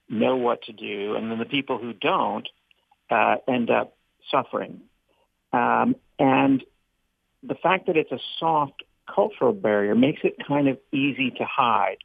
[0.10, 2.48] know what to do, and then the people who don't
[3.12, 3.96] uh, end up
[4.32, 4.82] suffering.
[5.54, 6.64] Um, and
[7.44, 11.98] the fact that it's a soft cultural barrier makes it kind of easy to hide,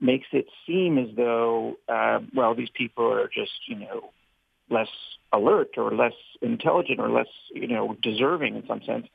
[0.00, 4.10] makes it seem as though, uh, well, these people are just, you know,
[4.72, 4.88] less
[5.32, 9.06] alert or less intelligent or less, you know, deserving in some sense.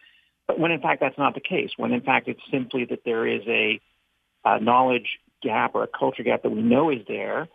[0.48, 3.28] But when in fact that's not the case, when in fact it's simply that there
[3.28, 3.80] is a,
[4.46, 7.48] a knowledge gap or a culture gap that we know is there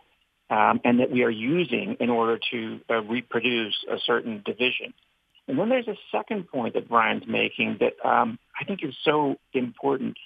[0.49, 4.93] um, and that we are using in order to uh, reproduce a certain division.
[5.47, 9.35] And then there's a second point that Brian's making that um, I think is so
[9.53, 10.17] important.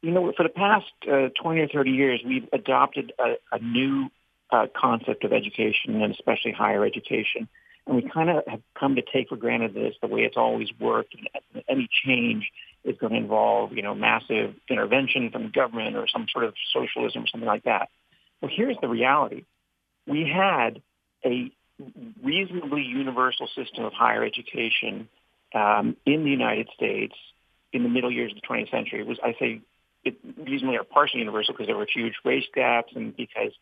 [0.00, 4.08] You know, for the past uh, 20 or 30 years, we've adopted a, a new
[4.52, 7.48] uh, concept of education and especially higher education.
[7.86, 10.68] And we kind of have come to take for granted this the way it's always
[10.78, 11.14] worked.
[11.14, 12.50] And any change
[12.84, 17.24] is going to involve, you know, massive intervention from government or some sort of socialism
[17.24, 17.88] or something like that.
[18.40, 19.44] Well, here's the reality.
[20.06, 20.82] We had
[21.24, 21.50] a
[22.22, 25.08] reasonably universal system of higher education
[25.54, 27.14] um, in the United States
[27.72, 29.00] in the middle years of the 20th century.
[29.00, 29.60] It was, I say,
[30.04, 33.52] it reasonably or partially universal because there were huge race gaps and because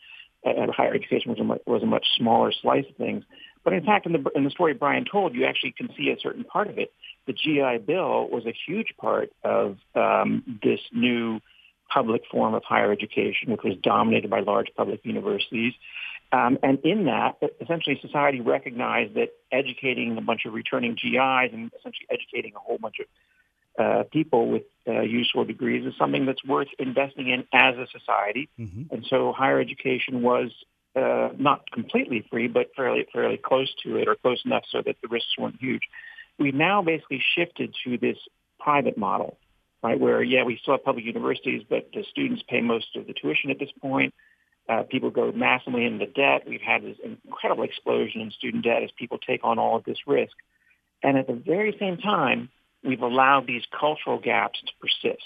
[0.46, 3.24] uh, higher education was a, much, was a much smaller slice of things.
[3.64, 6.18] But in fact, in the, in the story Brian told, you actually can see a
[6.20, 6.92] certain part of it.
[7.26, 11.40] The GI Bill was a huge part of um, this new
[11.92, 15.74] public form of higher education, which was dominated by large public universities.
[16.32, 21.70] Um, and in that, essentially society recognized that educating a bunch of returning GIs and
[21.78, 23.06] essentially educating a whole bunch of
[23.78, 28.48] uh, people with uh, useful degrees is something that's worth investing in as a society.
[28.58, 28.94] Mm-hmm.
[28.94, 30.50] And so higher education was
[30.96, 34.96] uh, not completely free, but fairly fairly close to it, or close enough so that
[35.02, 35.82] the risks weren't huge.
[36.38, 38.16] We've now basically shifted to this
[38.58, 39.38] private model,
[39.82, 39.98] right?
[39.98, 43.50] Where yeah, we still have public universities, but the students pay most of the tuition
[43.50, 44.14] at this point.
[44.68, 46.42] Uh, people go massively into debt.
[46.46, 49.98] We've had this incredible explosion in student debt as people take on all of this
[50.06, 50.32] risk.
[51.02, 52.50] And at the very same time,
[52.84, 55.24] we've allowed these cultural gaps to persist.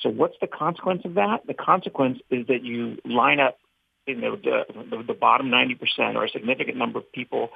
[0.00, 1.46] So what's the consequence of that?
[1.46, 3.58] The consequence is that you line up
[4.06, 7.50] you know, the, the, the bottom 90% or a significant number of people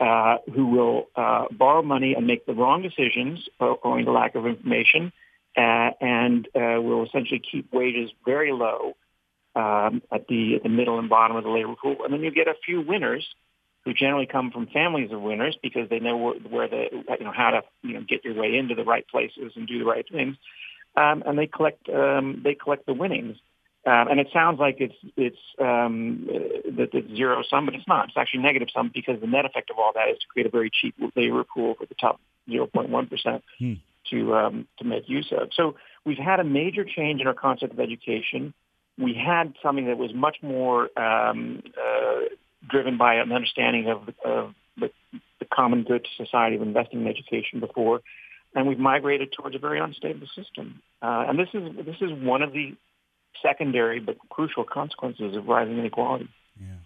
[0.00, 4.46] uh, who will uh, borrow money and make the wrong decisions owing to lack of
[4.46, 5.12] information
[5.56, 8.94] uh, and uh, will essentially keep wages very low
[9.56, 12.30] um, at the at the middle and bottom of the labor pool, and then you
[12.30, 13.26] get a few winners
[13.84, 16.16] who generally come from families of winners because they know
[16.48, 19.52] where, the you know how to you know get your way into the right places
[19.56, 20.36] and do the right things,
[20.96, 23.36] um, and they collect um, they collect the winnings.
[23.86, 26.26] Um, and it sounds like it's it's um,
[26.76, 28.08] that it's zero sum, but it's not.
[28.08, 30.50] It's actually negative sum because the net effect of all that is to create a
[30.50, 33.74] very cheap labor pool for the top 0.1 percent hmm.
[34.10, 35.48] to um, to make use of.
[35.54, 38.52] So we've had a major change in our concept of education
[39.00, 42.20] we had something that was much more um, uh,
[42.68, 44.90] driven by an understanding of, of the,
[45.38, 48.00] the, common good to society of investing in education before,
[48.54, 50.80] and we've migrated towards a very unstable system.
[51.02, 52.74] Uh, and this is this is one of the
[53.42, 56.28] secondary but crucial consequences of rising inequality.
[56.60, 56.76] Yeah.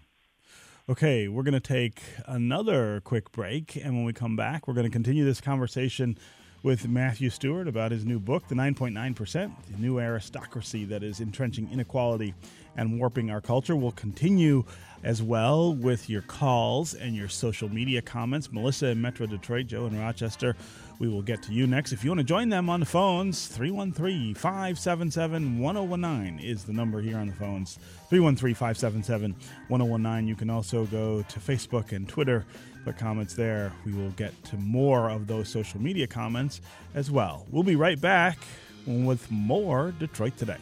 [0.87, 4.85] Okay, we're going to take another quick break, and when we come back, we're going
[4.85, 6.17] to continue this conversation
[6.65, 11.71] with Matthew Stewart about his new book, The 9.9%, the new aristocracy that is entrenching
[11.71, 12.33] inequality
[12.75, 13.75] and warping our culture.
[13.75, 14.63] We'll continue
[15.03, 18.51] as well with your calls and your social media comments.
[18.51, 20.55] Melissa in Metro Detroit, Joe in Rochester.
[20.97, 21.91] We will get to you next.
[21.91, 26.99] If you want to join them on the phones, 313 577 1019 is the number
[26.99, 27.77] here on the phones.
[28.09, 29.35] 313 577
[29.67, 30.27] 1019.
[30.27, 32.43] You can also go to Facebook and Twitter
[32.85, 33.71] put comments there.
[33.85, 36.61] We will get to more of those social media comments
[36.93, 37.45] as well.
[37.49, 38.37] We'll be right back
[38.85, 40.57] with more Detroit Today.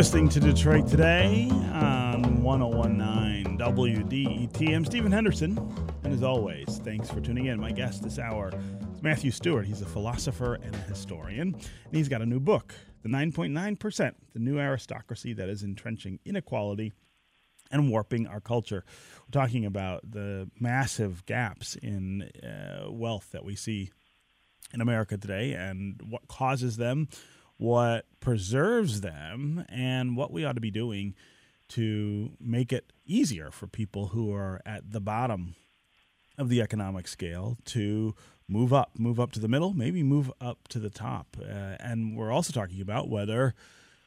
[0.00, 4.74] Listening to Detroit Today on 1019 WDET.
[4.74, 5.58] I'm Stephen Henderson,
[6.02, 7.60] and as always, thanks for tuning in.
[7.60, 8.50] My guest this hour
[8.94, 9.66] is Matthew Stewart.
[9.66, 14.38] He's a philosopher and a historian, and he's got a new book, The 9.9%, the
[14.38, 16.94] new aristocracy that is entrenching inequality
[17.70, 18.86] and warping our culture.
[19.26, 23.90] We're talking about the massive gaps in uh, wealth that we see
[24.72, 27.08] in America today and what causes them,
[27.60, 31.14] what preserves them, and what we ought to be doing
[31.68, 35.54] to make it easier for people who are at the bottom
[36.38, 38.14] of the economic scale to
[38.48, 41.36] move up, move up to the middle, maybe move up to the top.
[41.38, 43.54] Uh, and we're also talking about whether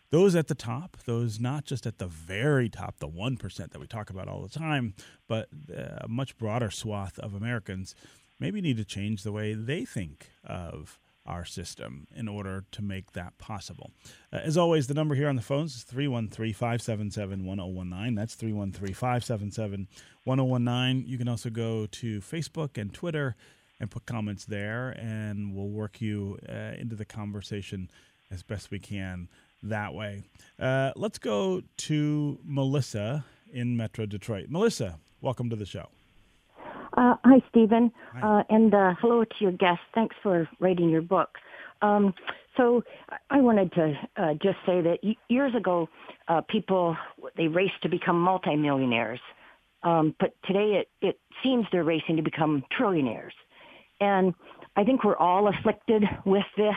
[0.10, 3.86] those at the top, those not just at the very top, the 1% that we
[3.86, 4.95] talk about all the time,
[5.28, 7.93] but a much broader swath of Americans
[8.39, 13.13] maybe need to change the way they think of our system in order to make
[13.13, 13.91] that possible.
[14.32, 18.15] Uh, as always, the number here on the phones is 313 577 1019.
[18.15, 19.88] That's 313 577
[20.26, 21.09] 1019.
[21.09, 23.36] You can also go to Facebook and Twitter
[23.80, 27.89] and put comments there, and we'll work you uh, into the conversation
[28.32, 29.30] as best we can
[29.61, 30.24] that way.
[30.59, 34.47] Uh, let's go to Melissa in Metro Detroit.
[34.49, 35.88] Melissa, welcome to the show.
[36.95, 38.39] Uh, hi, Stephen, hi.
[38.39, 39.83] Uh, and uh, hello to your guests.
[39.95, 41.29] Thanks for writing your book.
[41.81, 42.13] Um,
[42.55, 42.83] so
[43.29, 45.89] I wanted to uh, just say that years ago,
[46.27, 46.95] uh, people
[47.35, 49.19] they raced to become multimillionaires,
[49.81, 53.33] um, but today it, it seems they're racing to become trillionaires,
[53.99, 54.33] and
[54.75, 56.75] I think we're all afflicted with this.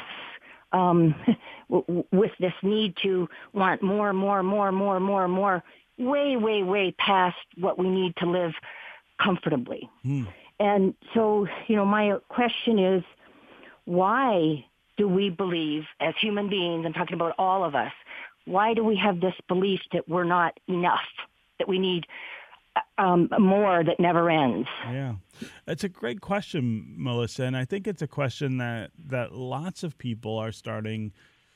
[0.72, 1.14] Um,
[1.68, 5.64] with this need to want more, more, more, more, more, more,
[5.98, 8.52] way, way, way past what we need to live
[9.22, 9.88] comfortably.
[10.04, 10.26] Mm.
[10.58, 13.04] And so, you know, my question is,
[13.84, 14.64] why
[14.96, 17.92] do we believe as human beings, I'm talking about all of us,
[18.46, 21.00] why do we have this belief that we're not enough,
[21.58, 22.06] that we need
[22.98, 24.68] um, more that never ends?
[24.84, 25.14] Yeah,
[25.66, 29.98] it's a great question, Melissa, and I think it's a question that that lots of
[29.98, 31.12] people are starting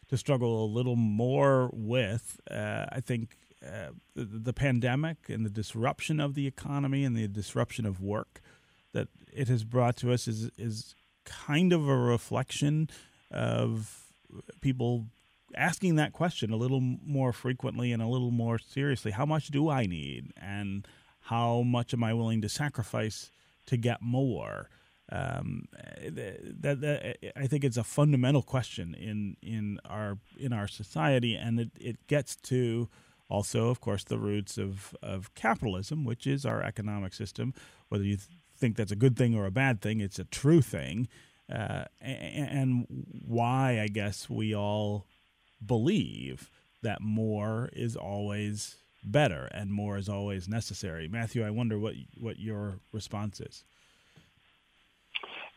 [0.08, 2.40] to struggle a little more with.
[2.50, 7.28] Uh, I think uh, the, the, pandemic and the disruption of the economy and the
[7.28, 8.40] disruption of work
[8.92, 10.94] that it has brought to us is is
[11.24, 12.88] kind of a reflection
[13.30, 14.06] of
[14.60, 15.06] people
[15.54, 19.10] asking that question a little more frequently and a little more seriously.
[19.10, 20.86] How much do I need, and
[21.20, 23.30] how much am I willing to sacrifice
[23.66, 24.68] to get more?
[25.12, 25.66] Um,
[26.08, 31.60] that, that, I think it's a fundamental question in in our in our society, and
[31.60, 32.88] it, it gets to
[33.30, 37.54] also, of course, the roots of, of capitalism, which is our economic system.
[37.88, 38.28] Whether you th-
[38.58, 41.08] think that's a good thing or a bad thing, it's a true thing.
[41.50, 42.86] Uh, and, and
[43.26, 45.06] why, I guess, we all
[45.64, 46.50] believe
[46.82, 51.08] that more is always better and more is always necessary.
[51.08, 53.64] Matthew, I wonder what what your response is.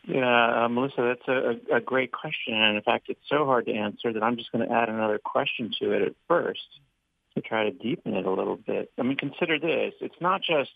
[0.06, 3.72] Yeah, uh, Melissa, that's a, a, great question, and in fact, it's so hard to
[3.72, 6.60] answer that I'm just going to add another question to it at first
[7.34, 8.90] to try to deepen it a little bit.
[8.98, 9.94] I mean, consider this.
[10.00, 10.70] It's not just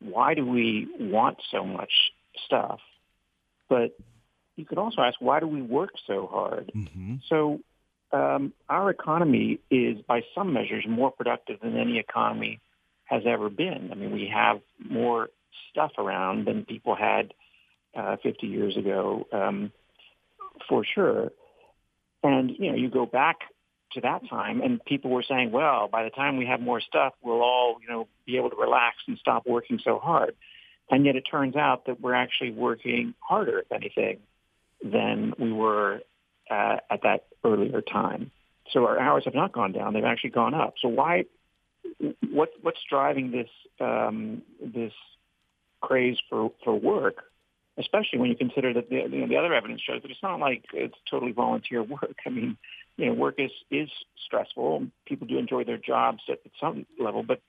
[0.00, 1.92] why do we want so much
[2.46, 2.80] stuff,
[3.68, 3.96] but
[4.56, 6.72] you could also ask why do we work so hard?
[6.74, 7.16] Mm-hmm.
[7.28, 7.60] So
[8.12, 12.60] um, our economy is, by some measures, more productive than any economy
[13.04, 13.90] has ever been.
[13.92, 15.28] I mean, we have more
[15.70, 17.34] stuff around than people had
[17.94, 19.72] uh, 50 years ago, um,
[20.68, 21.32] for sure.
[22.22, 23.40] And you know, you go back
[23.94, 27.14] to that time, and people were saying, well, by the time we have more stuff,
[27.22, 30.34] we'll all, you know, be able to relax and stop working so hard.
[30.90, 34.18] And yet it turns out that we're actually working harder, if anything,
[34.82, 36.00] than we were
[36.50, 38.30] uh, at that earlier time.
[38.72, 40.74] So our hours have not gone down; they've actually gone up.
[40.80, 41.24] So why?
[42.30, 43.48] What what's driving this
[43.80, 44.92] um, this
[45.80, 47.24] craze for for work?
[47.78, 50.38] Especially when you consider that the, you know, the other evidence shows that it's not
[50.38, 52.16] like it's totally volunteer work.
[52.26, 52.56] I mean,
[52.96, 53.88] you know, work is, is
[54.26, 54.86] stressful.
[55.06, 57.40] People do enjoy their jobs at, at some level, but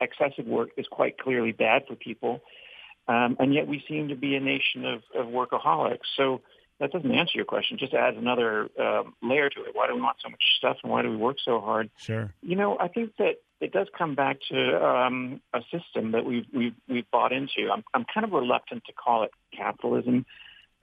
[0.00, 2.40] excessive work is quite clearly bad for people.
[3.08, 6.06] Um, and yet we seem to be a nation of, of workaholics.
[6.16, 6.42] So
[6.78, 7.78] that doesn't answer your question.
[7.78, 9.70] Just adds another uh, layer to it.
[9.72, 11.90] Why do we want so much stuff, and why do we work so hard?
[11.96, 12.32] Sure.
[12.42, 16.46] You know, I think that it does come back to um, a system that we've
[16.54, 17.70] we've we've bought into.
[17.72, 20.24] I'm I'm kind of reluctant to call it capitalism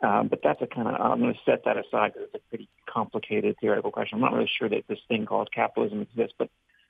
[0.03, 2.49] um, but that's a kind of, I'm going to set that aside because it's a
[2.49, 4.15] pretty complicated theoretical question.
[4.15, 6.49] I'm not really sure that this thing called capitalism exists, but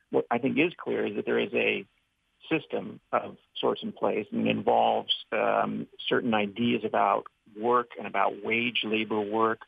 [0.10, 1.86] what I think is clear is that there is a
[2.50, 7.26] system of sorts in place and it involves um, certain ideas about
[7.60, 9.60] work and about wage labor work.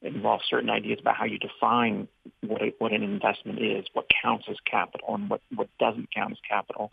[0.00, 2.08] It involves certain ideas about how you define
[2.42, 6.32] what, a, what an investment is, what counts as capital and what, what doesn't count
[6.32, 6.92] as capital,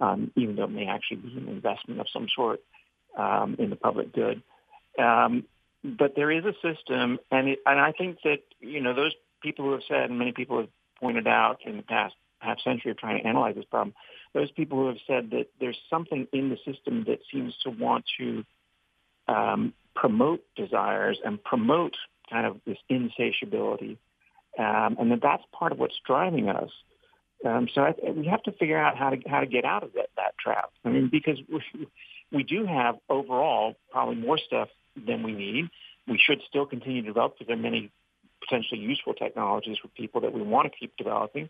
[0.00, 2.60] um, even though it may actually be an investment of some sort
[3.16, 4.42] um, in the public good.
[5.00, 5.44] Um,
[5.82, 9.64] but there is a system, and it, and I think that you know those people
[9.64, 10.68] who have said, and many people have
[11.00, 13.94] pointed out in the past half century of trying to analyze this problem,
[14.34, 18.04] those people who have said that there's something in the system that seems to want
[18.18, 18.44] to
[19.28, 21.96] um, promote desires and promote
[22.30, 23.98] kind of this insatiability,
[24.58, 26.70] um, and that that's part of what's driving us.
[27.44, 29.94] Um, so I, we have to figure out how to how to get out of
[29.94, 30.70] that, that trap.
[30.84, 31.86] I mean, because we,
[32.30, 35.70] we do have overall probably more stuff than we need.
[36.06, 37.90] We should still continue to develop because there are many
[38.40, 41.48] potentially useful technologies for people that we want to keep developing.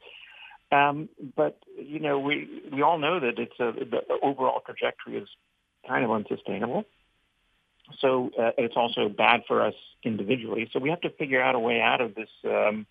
[0.73, 5.29] Um, but you know, we we all know that it's a the overall trajectory is
[5.87, 6.85] kind of unsustainable.
[7.99, 9.75] So uh, it's also bad for us
[10.05, 10.71] individually.
[10.73, 12.87] So we have to figure out a way out of this um,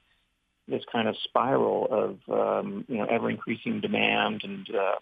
[0.68, 4.96] this kind of spiral of um, you know ever increasing demand and uh,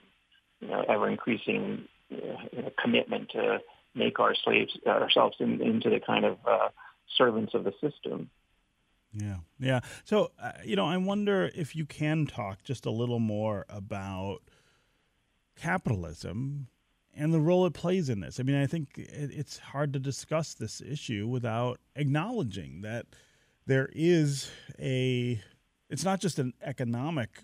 [0.60, 3.60] you know ever increasing uh, commitment to
[3.96, 6.70] make our slaves uh, ourselves in, into the kind of uh,
[7.18, 8.30] servants of the system.
[9.14, 9.80] Yeah, yeah.
[10.04, 14.40] So, uh, you know, I wonder if you can talk just a little more about
[15.56, 16.68] capitalism
[17.16, 18.40] and the role it plays in this.
[18.40, 23.08] I mean, I think it's hard to discuss this issue without acknowledging that
[23.66, 25.42] there is a,
[25.90, 27.44] it's not just an economic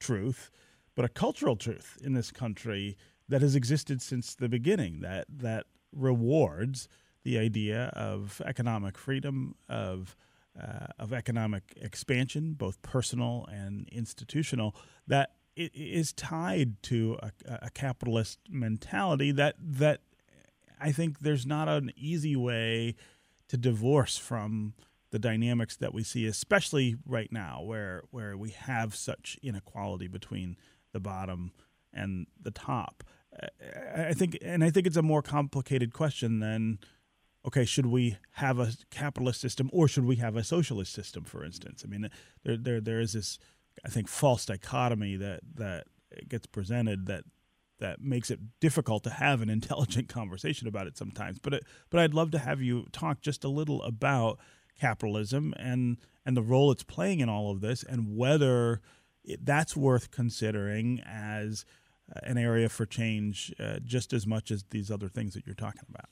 [0.00, 0.50] truth,
[0.96, 2.96] but a cultural truth in this country
[3.28, 6.88] that has existed since the beginning that, that rewards
[7.24, 10.16] the idea of economic freedom, of
[10.60, 14.76] uh, of economic expansion, both personal and institutional,
[15.06, 17.30] that is tied to a,
[17.62, 20.00] a, capitalist mentality that that
[20.80, 22.96] I think there's not an easy way
[23.48, 24.74] to divorce from
[25.10, 30.56] the dynamics that we see, especially right now, where where we have such inequality between
[30.92, 31.52] the bottom
[31.92, 33.04] and the top.
[33.96, 36.78] I think, and I think it's a more complicated question than
[37.46, 41.44] okay, should we have a capitalist system or should we have a socialist system, for
[41.44, 41.82] instance?
[41.84, 42.08] I mean,
[42.44, 43.38] there there there is this,
[43.84, 45.86] I think, false dichotomy that that
[46.28, 47.24] gets presented that
[47.78, 51.38] that makes it difficult to have an intelligent conversation about it sometimes.
[51.38, 54.38] But it, but I'd love to have you talk just a little about
[54.80, 58.80] capitalism and and the role it's playing in all of this, and whether
[59.24, 61.64] it, that's worth considering as
[62.22, 65.82] an area for change, uh, just as much as these other things that you're talking
[65.88, 66.08] about.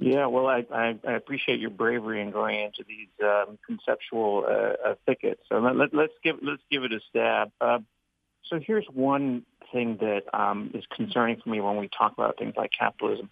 [0.00, 4.90] Yeah, well, I, I, I appreciate your bravery in going into these um, conceptual uh,
[4.90, 5.42] uh, thickets.
[5.48, 7.52] So let, let, let's give let's give it a stab.
[7.60, 7.78] Uh,
[8.48, 12.54] so here's one thing that um, is concerning for me when we talk about things
[12.56, 13.30] like capitalism.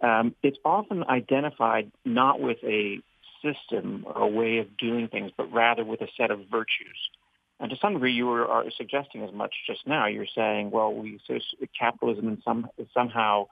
[0.00, 3.00] Um, it's often identified not with a
[3.42, 7.10] system or a way of doing things, but rather with a set of virtues.
[7.58, 10.06] And to some degree, you were suggesting as much just now.
[10.06, 11.38] You're saying, well, we so
[11.78, 13.46] capitalism in some is somehow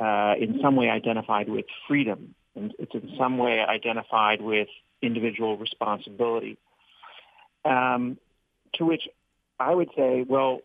[0.00, 4.68] uh, in some way identified with freedom, and it's in some way identified with
[5.02, 6.56] individual responsibility.
[7.64, 8.18] Um,
[8.74, 9.08] to which
[9.58, 10.60] I would say, well,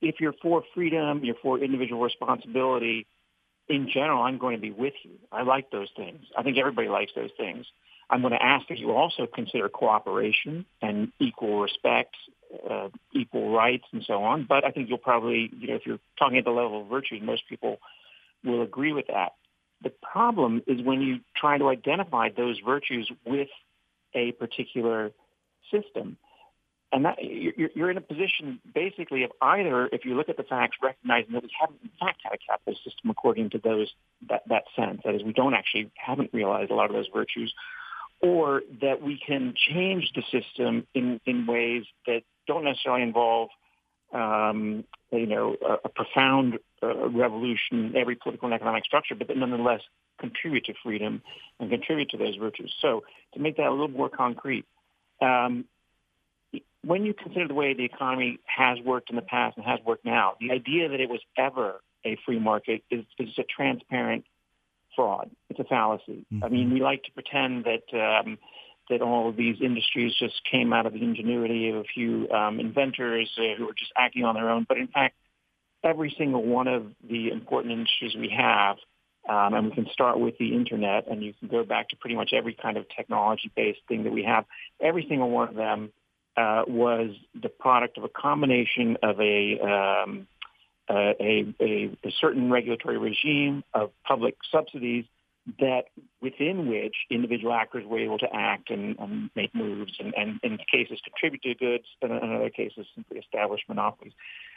[0.00, 3.06] if you're for freedom, you're for individual responsibility,
[3.68, 5.12] in general, I'm going to be with you.
[5.30, 6.24] I like those things.
[6.36, 7.66] I think everybody likes those things.
[8.12, 12.14] I'm going to ask that you also consider cooperation and equal respect,
[12.70, 14.44] uh, equal rights, and so on.
[14.46, 17.22] But I think you'll probably, you know, if you're talking at the level of virtues,
[17.22, 17.78] most people
[18.44, 19.32] will agree with that.
[19.82, 23.48] The problem is when you try to identify those virtues with
[24.14, 25.10] a particular
[25.70, 26.18] system.
[26.92, 30.42] And that, you're, you're in a position basically of either, if you look at the
[30.42, 33.90] facts, recognizing that we haven't in fact had a capitalist system according to those
[34.28, 35.00] that, that sense.
[35.02, 37.54] That is, we don't actually haven't realized a lot of those virtues,
[38.22, 43.48] or that we can change the system in, in ways that don't necessarily involve
[44.12, 49.28] um, you know, a, a profound uh, revolution in every political and economic structure, but
[49.28, 49.80] that nonetheless
[50.18, 51.22] contribute to freedom
[51.58, 52.72] and contribute to those virtues.
[52.80, 53.04] So
[53.34, 54.66] to make that a little more concrete,
[55.20, 55.64] um,
[56.84, 60.04] when you consider the way the economy has worked in the past and has worked
[60.04, 64.24] now, the idea that it was ever a free market is, is a transparent
[64.94, 65.30] fraud.
[65.50, 66.26] It's a fallacy.
[66.32, 66.44] Mm-hmm.
[66.44, 68.38] I mean, we like to pretend that um,
[68.90, 72.60] that all of these industries just came out of the ingenuity of a few um,
[72.60, 74.66] inventors uh, who were just acting on their own.
[74.68, 75.14] But in fact,
[75.84, 78.76] every single one of the important industries we have,
[79.28, 82.16] um, and we can start with the internet, and you can go back to pretty
[82.16, 84.44] much every kind of technology-based thing that we have.
[84.80, 85.92] Every single one of them
[86.36, 90.26] uh, was the product of a combination of a, um,
[90.88, 95.04] uh, a, a, a certain regulatory regime of public subsidies
[95.58, 95.86] that
[96.20, 100.58] within which individual actors were able to act and, and make moves and, and in
[100.70, 104.12] cases contribute to goods and in other cases simply establish monopolies.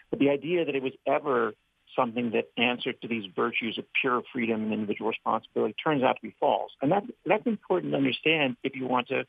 [0.09, 1.53] But the idea that it was ever
[1.95, 6.21] something that answered to these virtues of pure freedom and individual responsibility turns out to
[6.21, 6.71] be false.
[6.81, 9.25] And that's, that's important to understand if you want to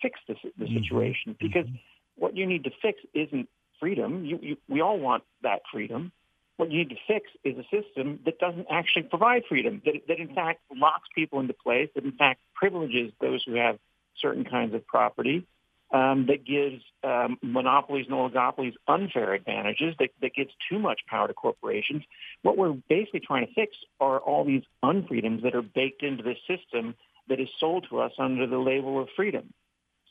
[0.00, 0.78] fix this, the mm-hmm.
[0.78, 1.76] situation because mm-hmm.
[2.16, 3.48] what you need to fix isn't
[3.80, 4.24] freedom.
[4.24, 6.12] You, you, we all want that freedom.
[6.56, 10.18] What you need to fix is a system that doesn't actually provide freedom, that, that
[10.18, 13.78] in fact locks people into place, that in fact privileges those who have
[14.20, 15.46] certain kinds of property,
[15.92, 21.28] um, that gives um, monopolies and oligopolies unfair advantages, that, that gives too much power
[21.28, 22.02] to corporations.
[22.42, 26.38] What we're basically trying to fix are all these unfreedoms that are baked into this
[26.48, 26.94] system
[27.28, 29.52] that is sold to us under the label of freedom.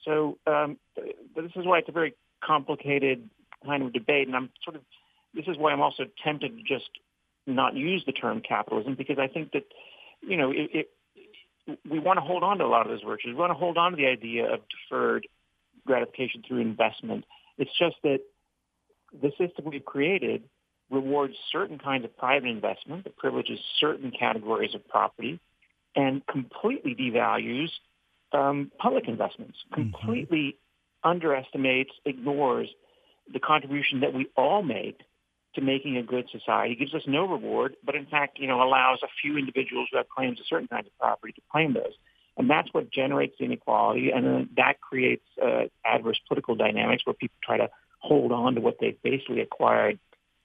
[0.06, 3.30] So um, this is why it's a very complicated
[3.66, 4.82] kind of debate, and I'm sort of
[5.34, 6.90] this is why I'm also tempted to just
[7.46, 9.64] not use the term capitalism because I think that
[10.22, 10.88] you know it,
[11.68, 13.34] it, we want to hold on to a lot of those virtues.
[13.34, 15.28] We want to hold on to the idea of deferred
[15.86, 17.26] gratification through investment.
[17.58, 18.20] It's just that
[19.22, 20.44] the system we've created
[20.90, 25.40] rewards certain kinds of private investment that privileges certain categories of property
[25.96, 27.70] and completely devalues
[28.32, 29.92] um, public investments, mm-hmm.
[29.92, 31.10] completely mm-hmm.
[31.10, 32.70] underestimates, ignores
[33.32, 35.00] the contribution that we all make
[35.56, 39.00] to making a good society, gives us no reward, but in fact, you know, allows
[39.04, 41.94] a few individuals who have claims to certain kinds of property to claim those.
[42.38, 47.38] And that's what generates inequality, and then that creates uh, adverse political dynamics where people
[47.44, 50.00] try to hold on to what they've basically acquired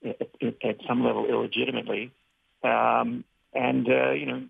[0.05, 0.29] at,
[0.63, 2.13] at some level illegitimately,
[2.63, 4.43] um, and uh, you know,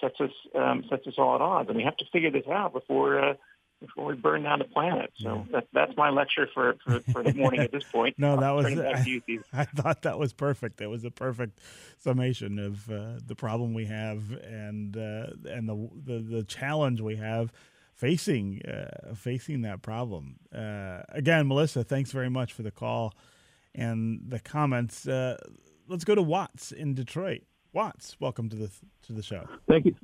[0.00, 1.68] sets us um, sets us all at odds.
[1.68, 3.34] And we have to figure this out before uh,
[3.80, 5.12] before we burn down the planet.
[5.16, 5.52] So yeah.
[5.52, 8.14] that, that's my lecture for, for, for, the morning at this point.
[8.18, 10.78] no, that was I, you, I, thought that was perfect.
[10.78, 11.60] That was a perfect
[11.98, 17.16] summation of uh, the problem we have and uh, and the, the, the challenge we
[17.16, 17.52] have
[17.94, 20.36] facing uh, facing that problem.
[20.54, 23.14] Uh, again, Melissa, thanks very much for the call
[23.74, 25.06] and the comments.
[25.06, 25.36] Uh,
[25.88, 27.42] let's go to Watts in Detroit.
[27.72, 28.70] Watts, welcome to the
[29.06, 29.46] to the show.
[29.68, 29.94] Thank you.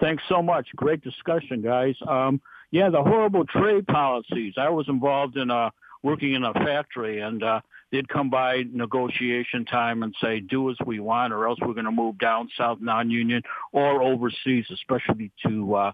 [0.00, 0.68] Thanks so much.
[0.76, 1.94] Great discussion, guys.
[2.06, 2.40] Um,
[2.70, 4.54] yeah, the horrible trade policies.
[4.56, 5.70] I was involved in uh,
[6.02, 7.60] working in a factory, and uh,
[7.92, 11.84] they'd come by negotiation time and say, "Do as we want, or else we're going
[11.86, 13.42] to move down south non-union
[13.72, 15.92] or overseas, especially to uh,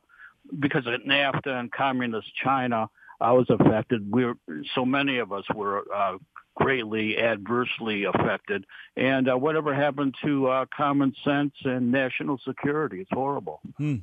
[0.59, 2.89] because of NAFTA and communist China."
[3.21, 4.11] I was affected.
[4.11, 4.35] We were
[4.75, 6.19] so many of us were uh,
[6.55, 8.67] greatly adversely affected.
[8.97, 13.01] And uh, whatever happened to uh, common sense and national security?
[13.01, 13.61] It's horrible.
[13.79, 13.97] Hmm.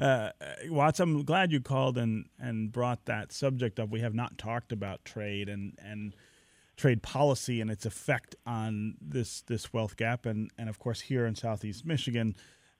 [0.00, 0.30] Uh,
[0.68, 3.90] Watts, I'm glad you called and, and brought that subject up.
[3.90, 6.14] We have not talked about trade and, and
[6.76, 10.26] trade policy and its effect on this this wealth gap.
[10.26, 12.34] And, and of course, here in Southeast Michigan,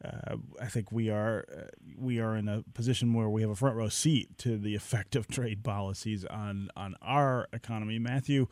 [0.04, 3.54] uh, I think we are uh, we are in a position where we have a
[3.54, 7.98] front row seat to the effect of trade policies on on our economy.
[7.98, 8.48] Matthew,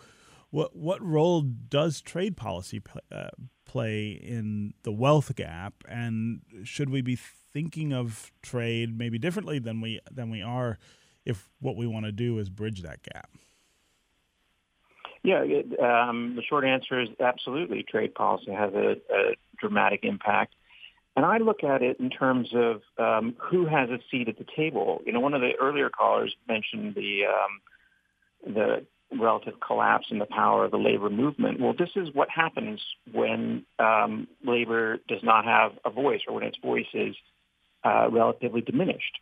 [0.51, 3.29] what what role does trade policy uh,
[3.65, 9.81] play in the wealth gap, and should we be thinking of trade maybe differently than
[9.81, 10.79] we than we are
[11.25, 13.31] if what we want to do is bridge that gap?
[15.23, 17.83] Yeah, it, um, the short answer is absolutely.
[17.83, 20.55] Trade policy has a, a, dramatic impact,
[21.15, 24.47] and I look at it in terms of um, who has a seat at the
[24.57, 25.03] table.
[25.05, 28.87] You know, one of the earlier callers mentioned the um, the
[29.19, 31.61] relative collapse in the power of the labor movement.
[31.61, 32.81] Well, this is what happens
[33.13, 37.15] when um, labor does not have a voice or when its voice is
[37.85, 39.19] uh, relatively diminished.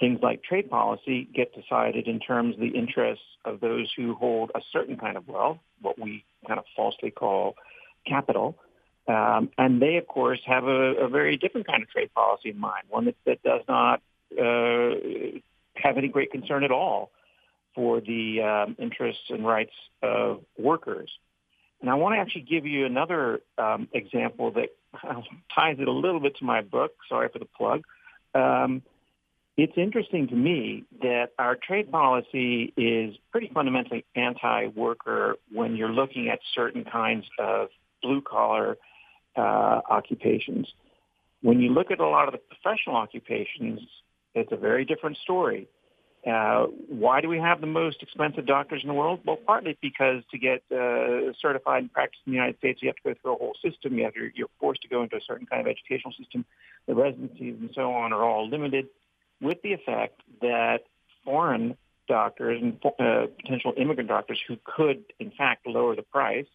[0.00, 4.50] Things like trade policy get decided in terms of the interests of those who hold
[4.54, 7.54] a certain kind of wealth, what we kind of falsely call
[8.06, 8.56] capital.
[9.06, 12.58] Um, and they, of course, have a, a, very different kind of trade policy in
[12.58, 14.00] mind, one that, that does not
[14.40, 14.94] uh,
[15.74, 17.10] have any great concern at all
[17.74, 21.10] for the um, interests and rights of workers.
[21.80, 24.68] And I want to actually give you another um, example that
[25.54, 26.92] ties it a little bit to my book.
[27.08, 27.84] Sorry for the plug.
[28.34, 28.82] Um,
[29.56, 36.28] it's interesting to me that our trade policy is pretty fundamentally anti-worker when you're looking
[36.28, 37.68] at certain kinds of
[38.02, 38.78] blue-collar
[39.36, 40.66] uh, occupations.
[41.42, 43.80] When you look at a lot of the professional occupations,
[44.34, 45.68] it's a very different story.
[46.26, 49.20] Uh, why do we have the most expensive doctors in the world?
[49.24, 52.96] Well, partly because to get uh, certified and practice in the United States, you have
[52.96, 53.96] to go through a whole system.
[53.96, 56.44] You have to, you're forced to go into a certain kind of educational system.
[56.86, 58.88] The residencies and so on are all limited,
[59.40, 60.80] with the effect that
[61.24, 66.46] foreign doctors and uh, potential immigrant doctors who could, in fact, lower the price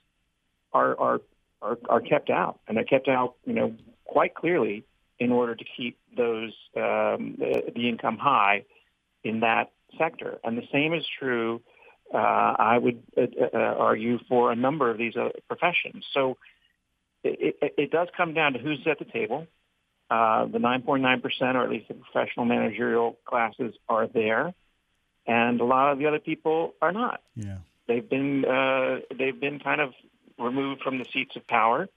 [0.74, 1.22] are, are
[1.62, 4.84] are are kept out, and they're kept out, you know, quite clearly
[5.18, 8.64] in order to keep those um, the, the income high
[9.26, 10.38] in that sector.
[10.44, 11.62] And the same is true,
[12.14, 13.22] uh, I would uh,
[13.54, 16.06] uh, argue, for a number of these uh, professions.
[16.14, 16.38] So
[17.24, 19.48] it, it, it, does come down to who's at the table.
[20.10, 24.54] Uh, the 9.9%, or at least the professional managerial classes, are there,
[25.26, 27.22] and a lot of the other people are not.
[27.36, 27.58] Yeah.
[27.88, 29.94] They've been uh, they've been kind of
[30.38, 31.90] removed from the seats of power,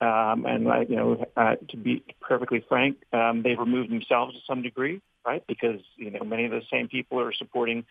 [0.00, 4.62] Um, and you know, uh, to be perfectly frank, um, they've removed themselves to some
[4.62, 5.42] degree, right?
[5.46, 7.84] Because you know many of the same people are supporting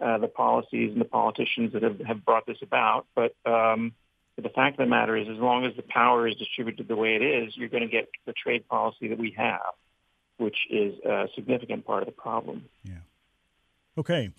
[0.00, 3.06] uh, the policies and the politicians that have, have brought this about.
[3.14, 3.92] But um,
[4.36, 7.16] the fact of the matter is, as long as the power is distributed the way
[7.16, 9.60] it is, you're going to get the trade policy that we have,
[10.36, 12.66] which is a significant part of the problem.
[12.84, 12.98] Yeah.
[13.96, 14.30] Okay.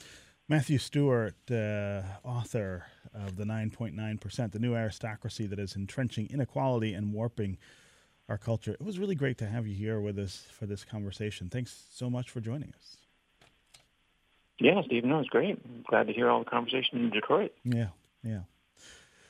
[0.47, 7.11] Matthew Stewart, uh, author of The 9.9%, the new aristocracy that is entrenching inequality and
[7.11, 7.57] warping
[8.30, 8.71] our culture.
[8.71, 11.49] It was really great to have you here with us for this conversation.
[11.49, 12.97] Thanks so much for joining us.
[14.59, 15.59] Yeah, Stephen, no, was great.
[15.63, 17.53] I'm glad to hear all the conversation in Detroit.
[17.63, 17.89] Yeah,
[18.23, 18.41] yeah.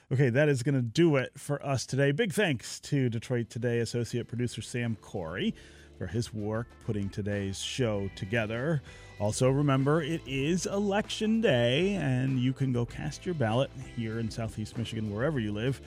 [0.09, 2.11] Okay, that is going to do it for us today.
[2.11, 5.53] Big thanks to Detroit Today associate producer Sam Corey
[5.97, 8.81] for his work putting today's show together.
[9.19, 14.31] Also, remember, it is election day, and you can go cast your ballot here in
[14.31, 15.81] Southeast Michigan, wherever you live,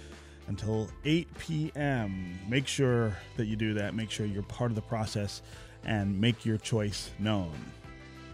[0.50, 2.38] until 8 p.m.
[2.48, 3.94] Make sure that you do that.
[3.94, 5.42] Make sure you're part of the process
[5.84, 7.52] and make your choice known.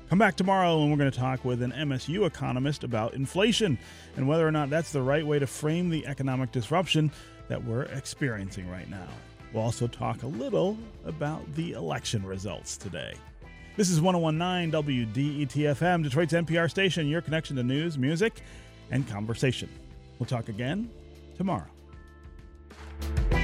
[0.09, 3.79] Come back tomorrow, and we're going to talk with an MSU economist about inflation
[4.17, 7.13] and whether or not that's the right way to frame the economic disruption
[7.49, 9.09] that we're experiencing right now.
[9.53, 13.15] We'll also talk a little about the election results today.
[13.77, 18.41] This is 1019 WDETFM, Detroit's NPR station, your connection to news, music,
[18.91, 19.69] and conversation.
[20.19, 20.89] We'll talk again
[21.37, 21.67] tomorrow.
[23.01, 23.36] Bye.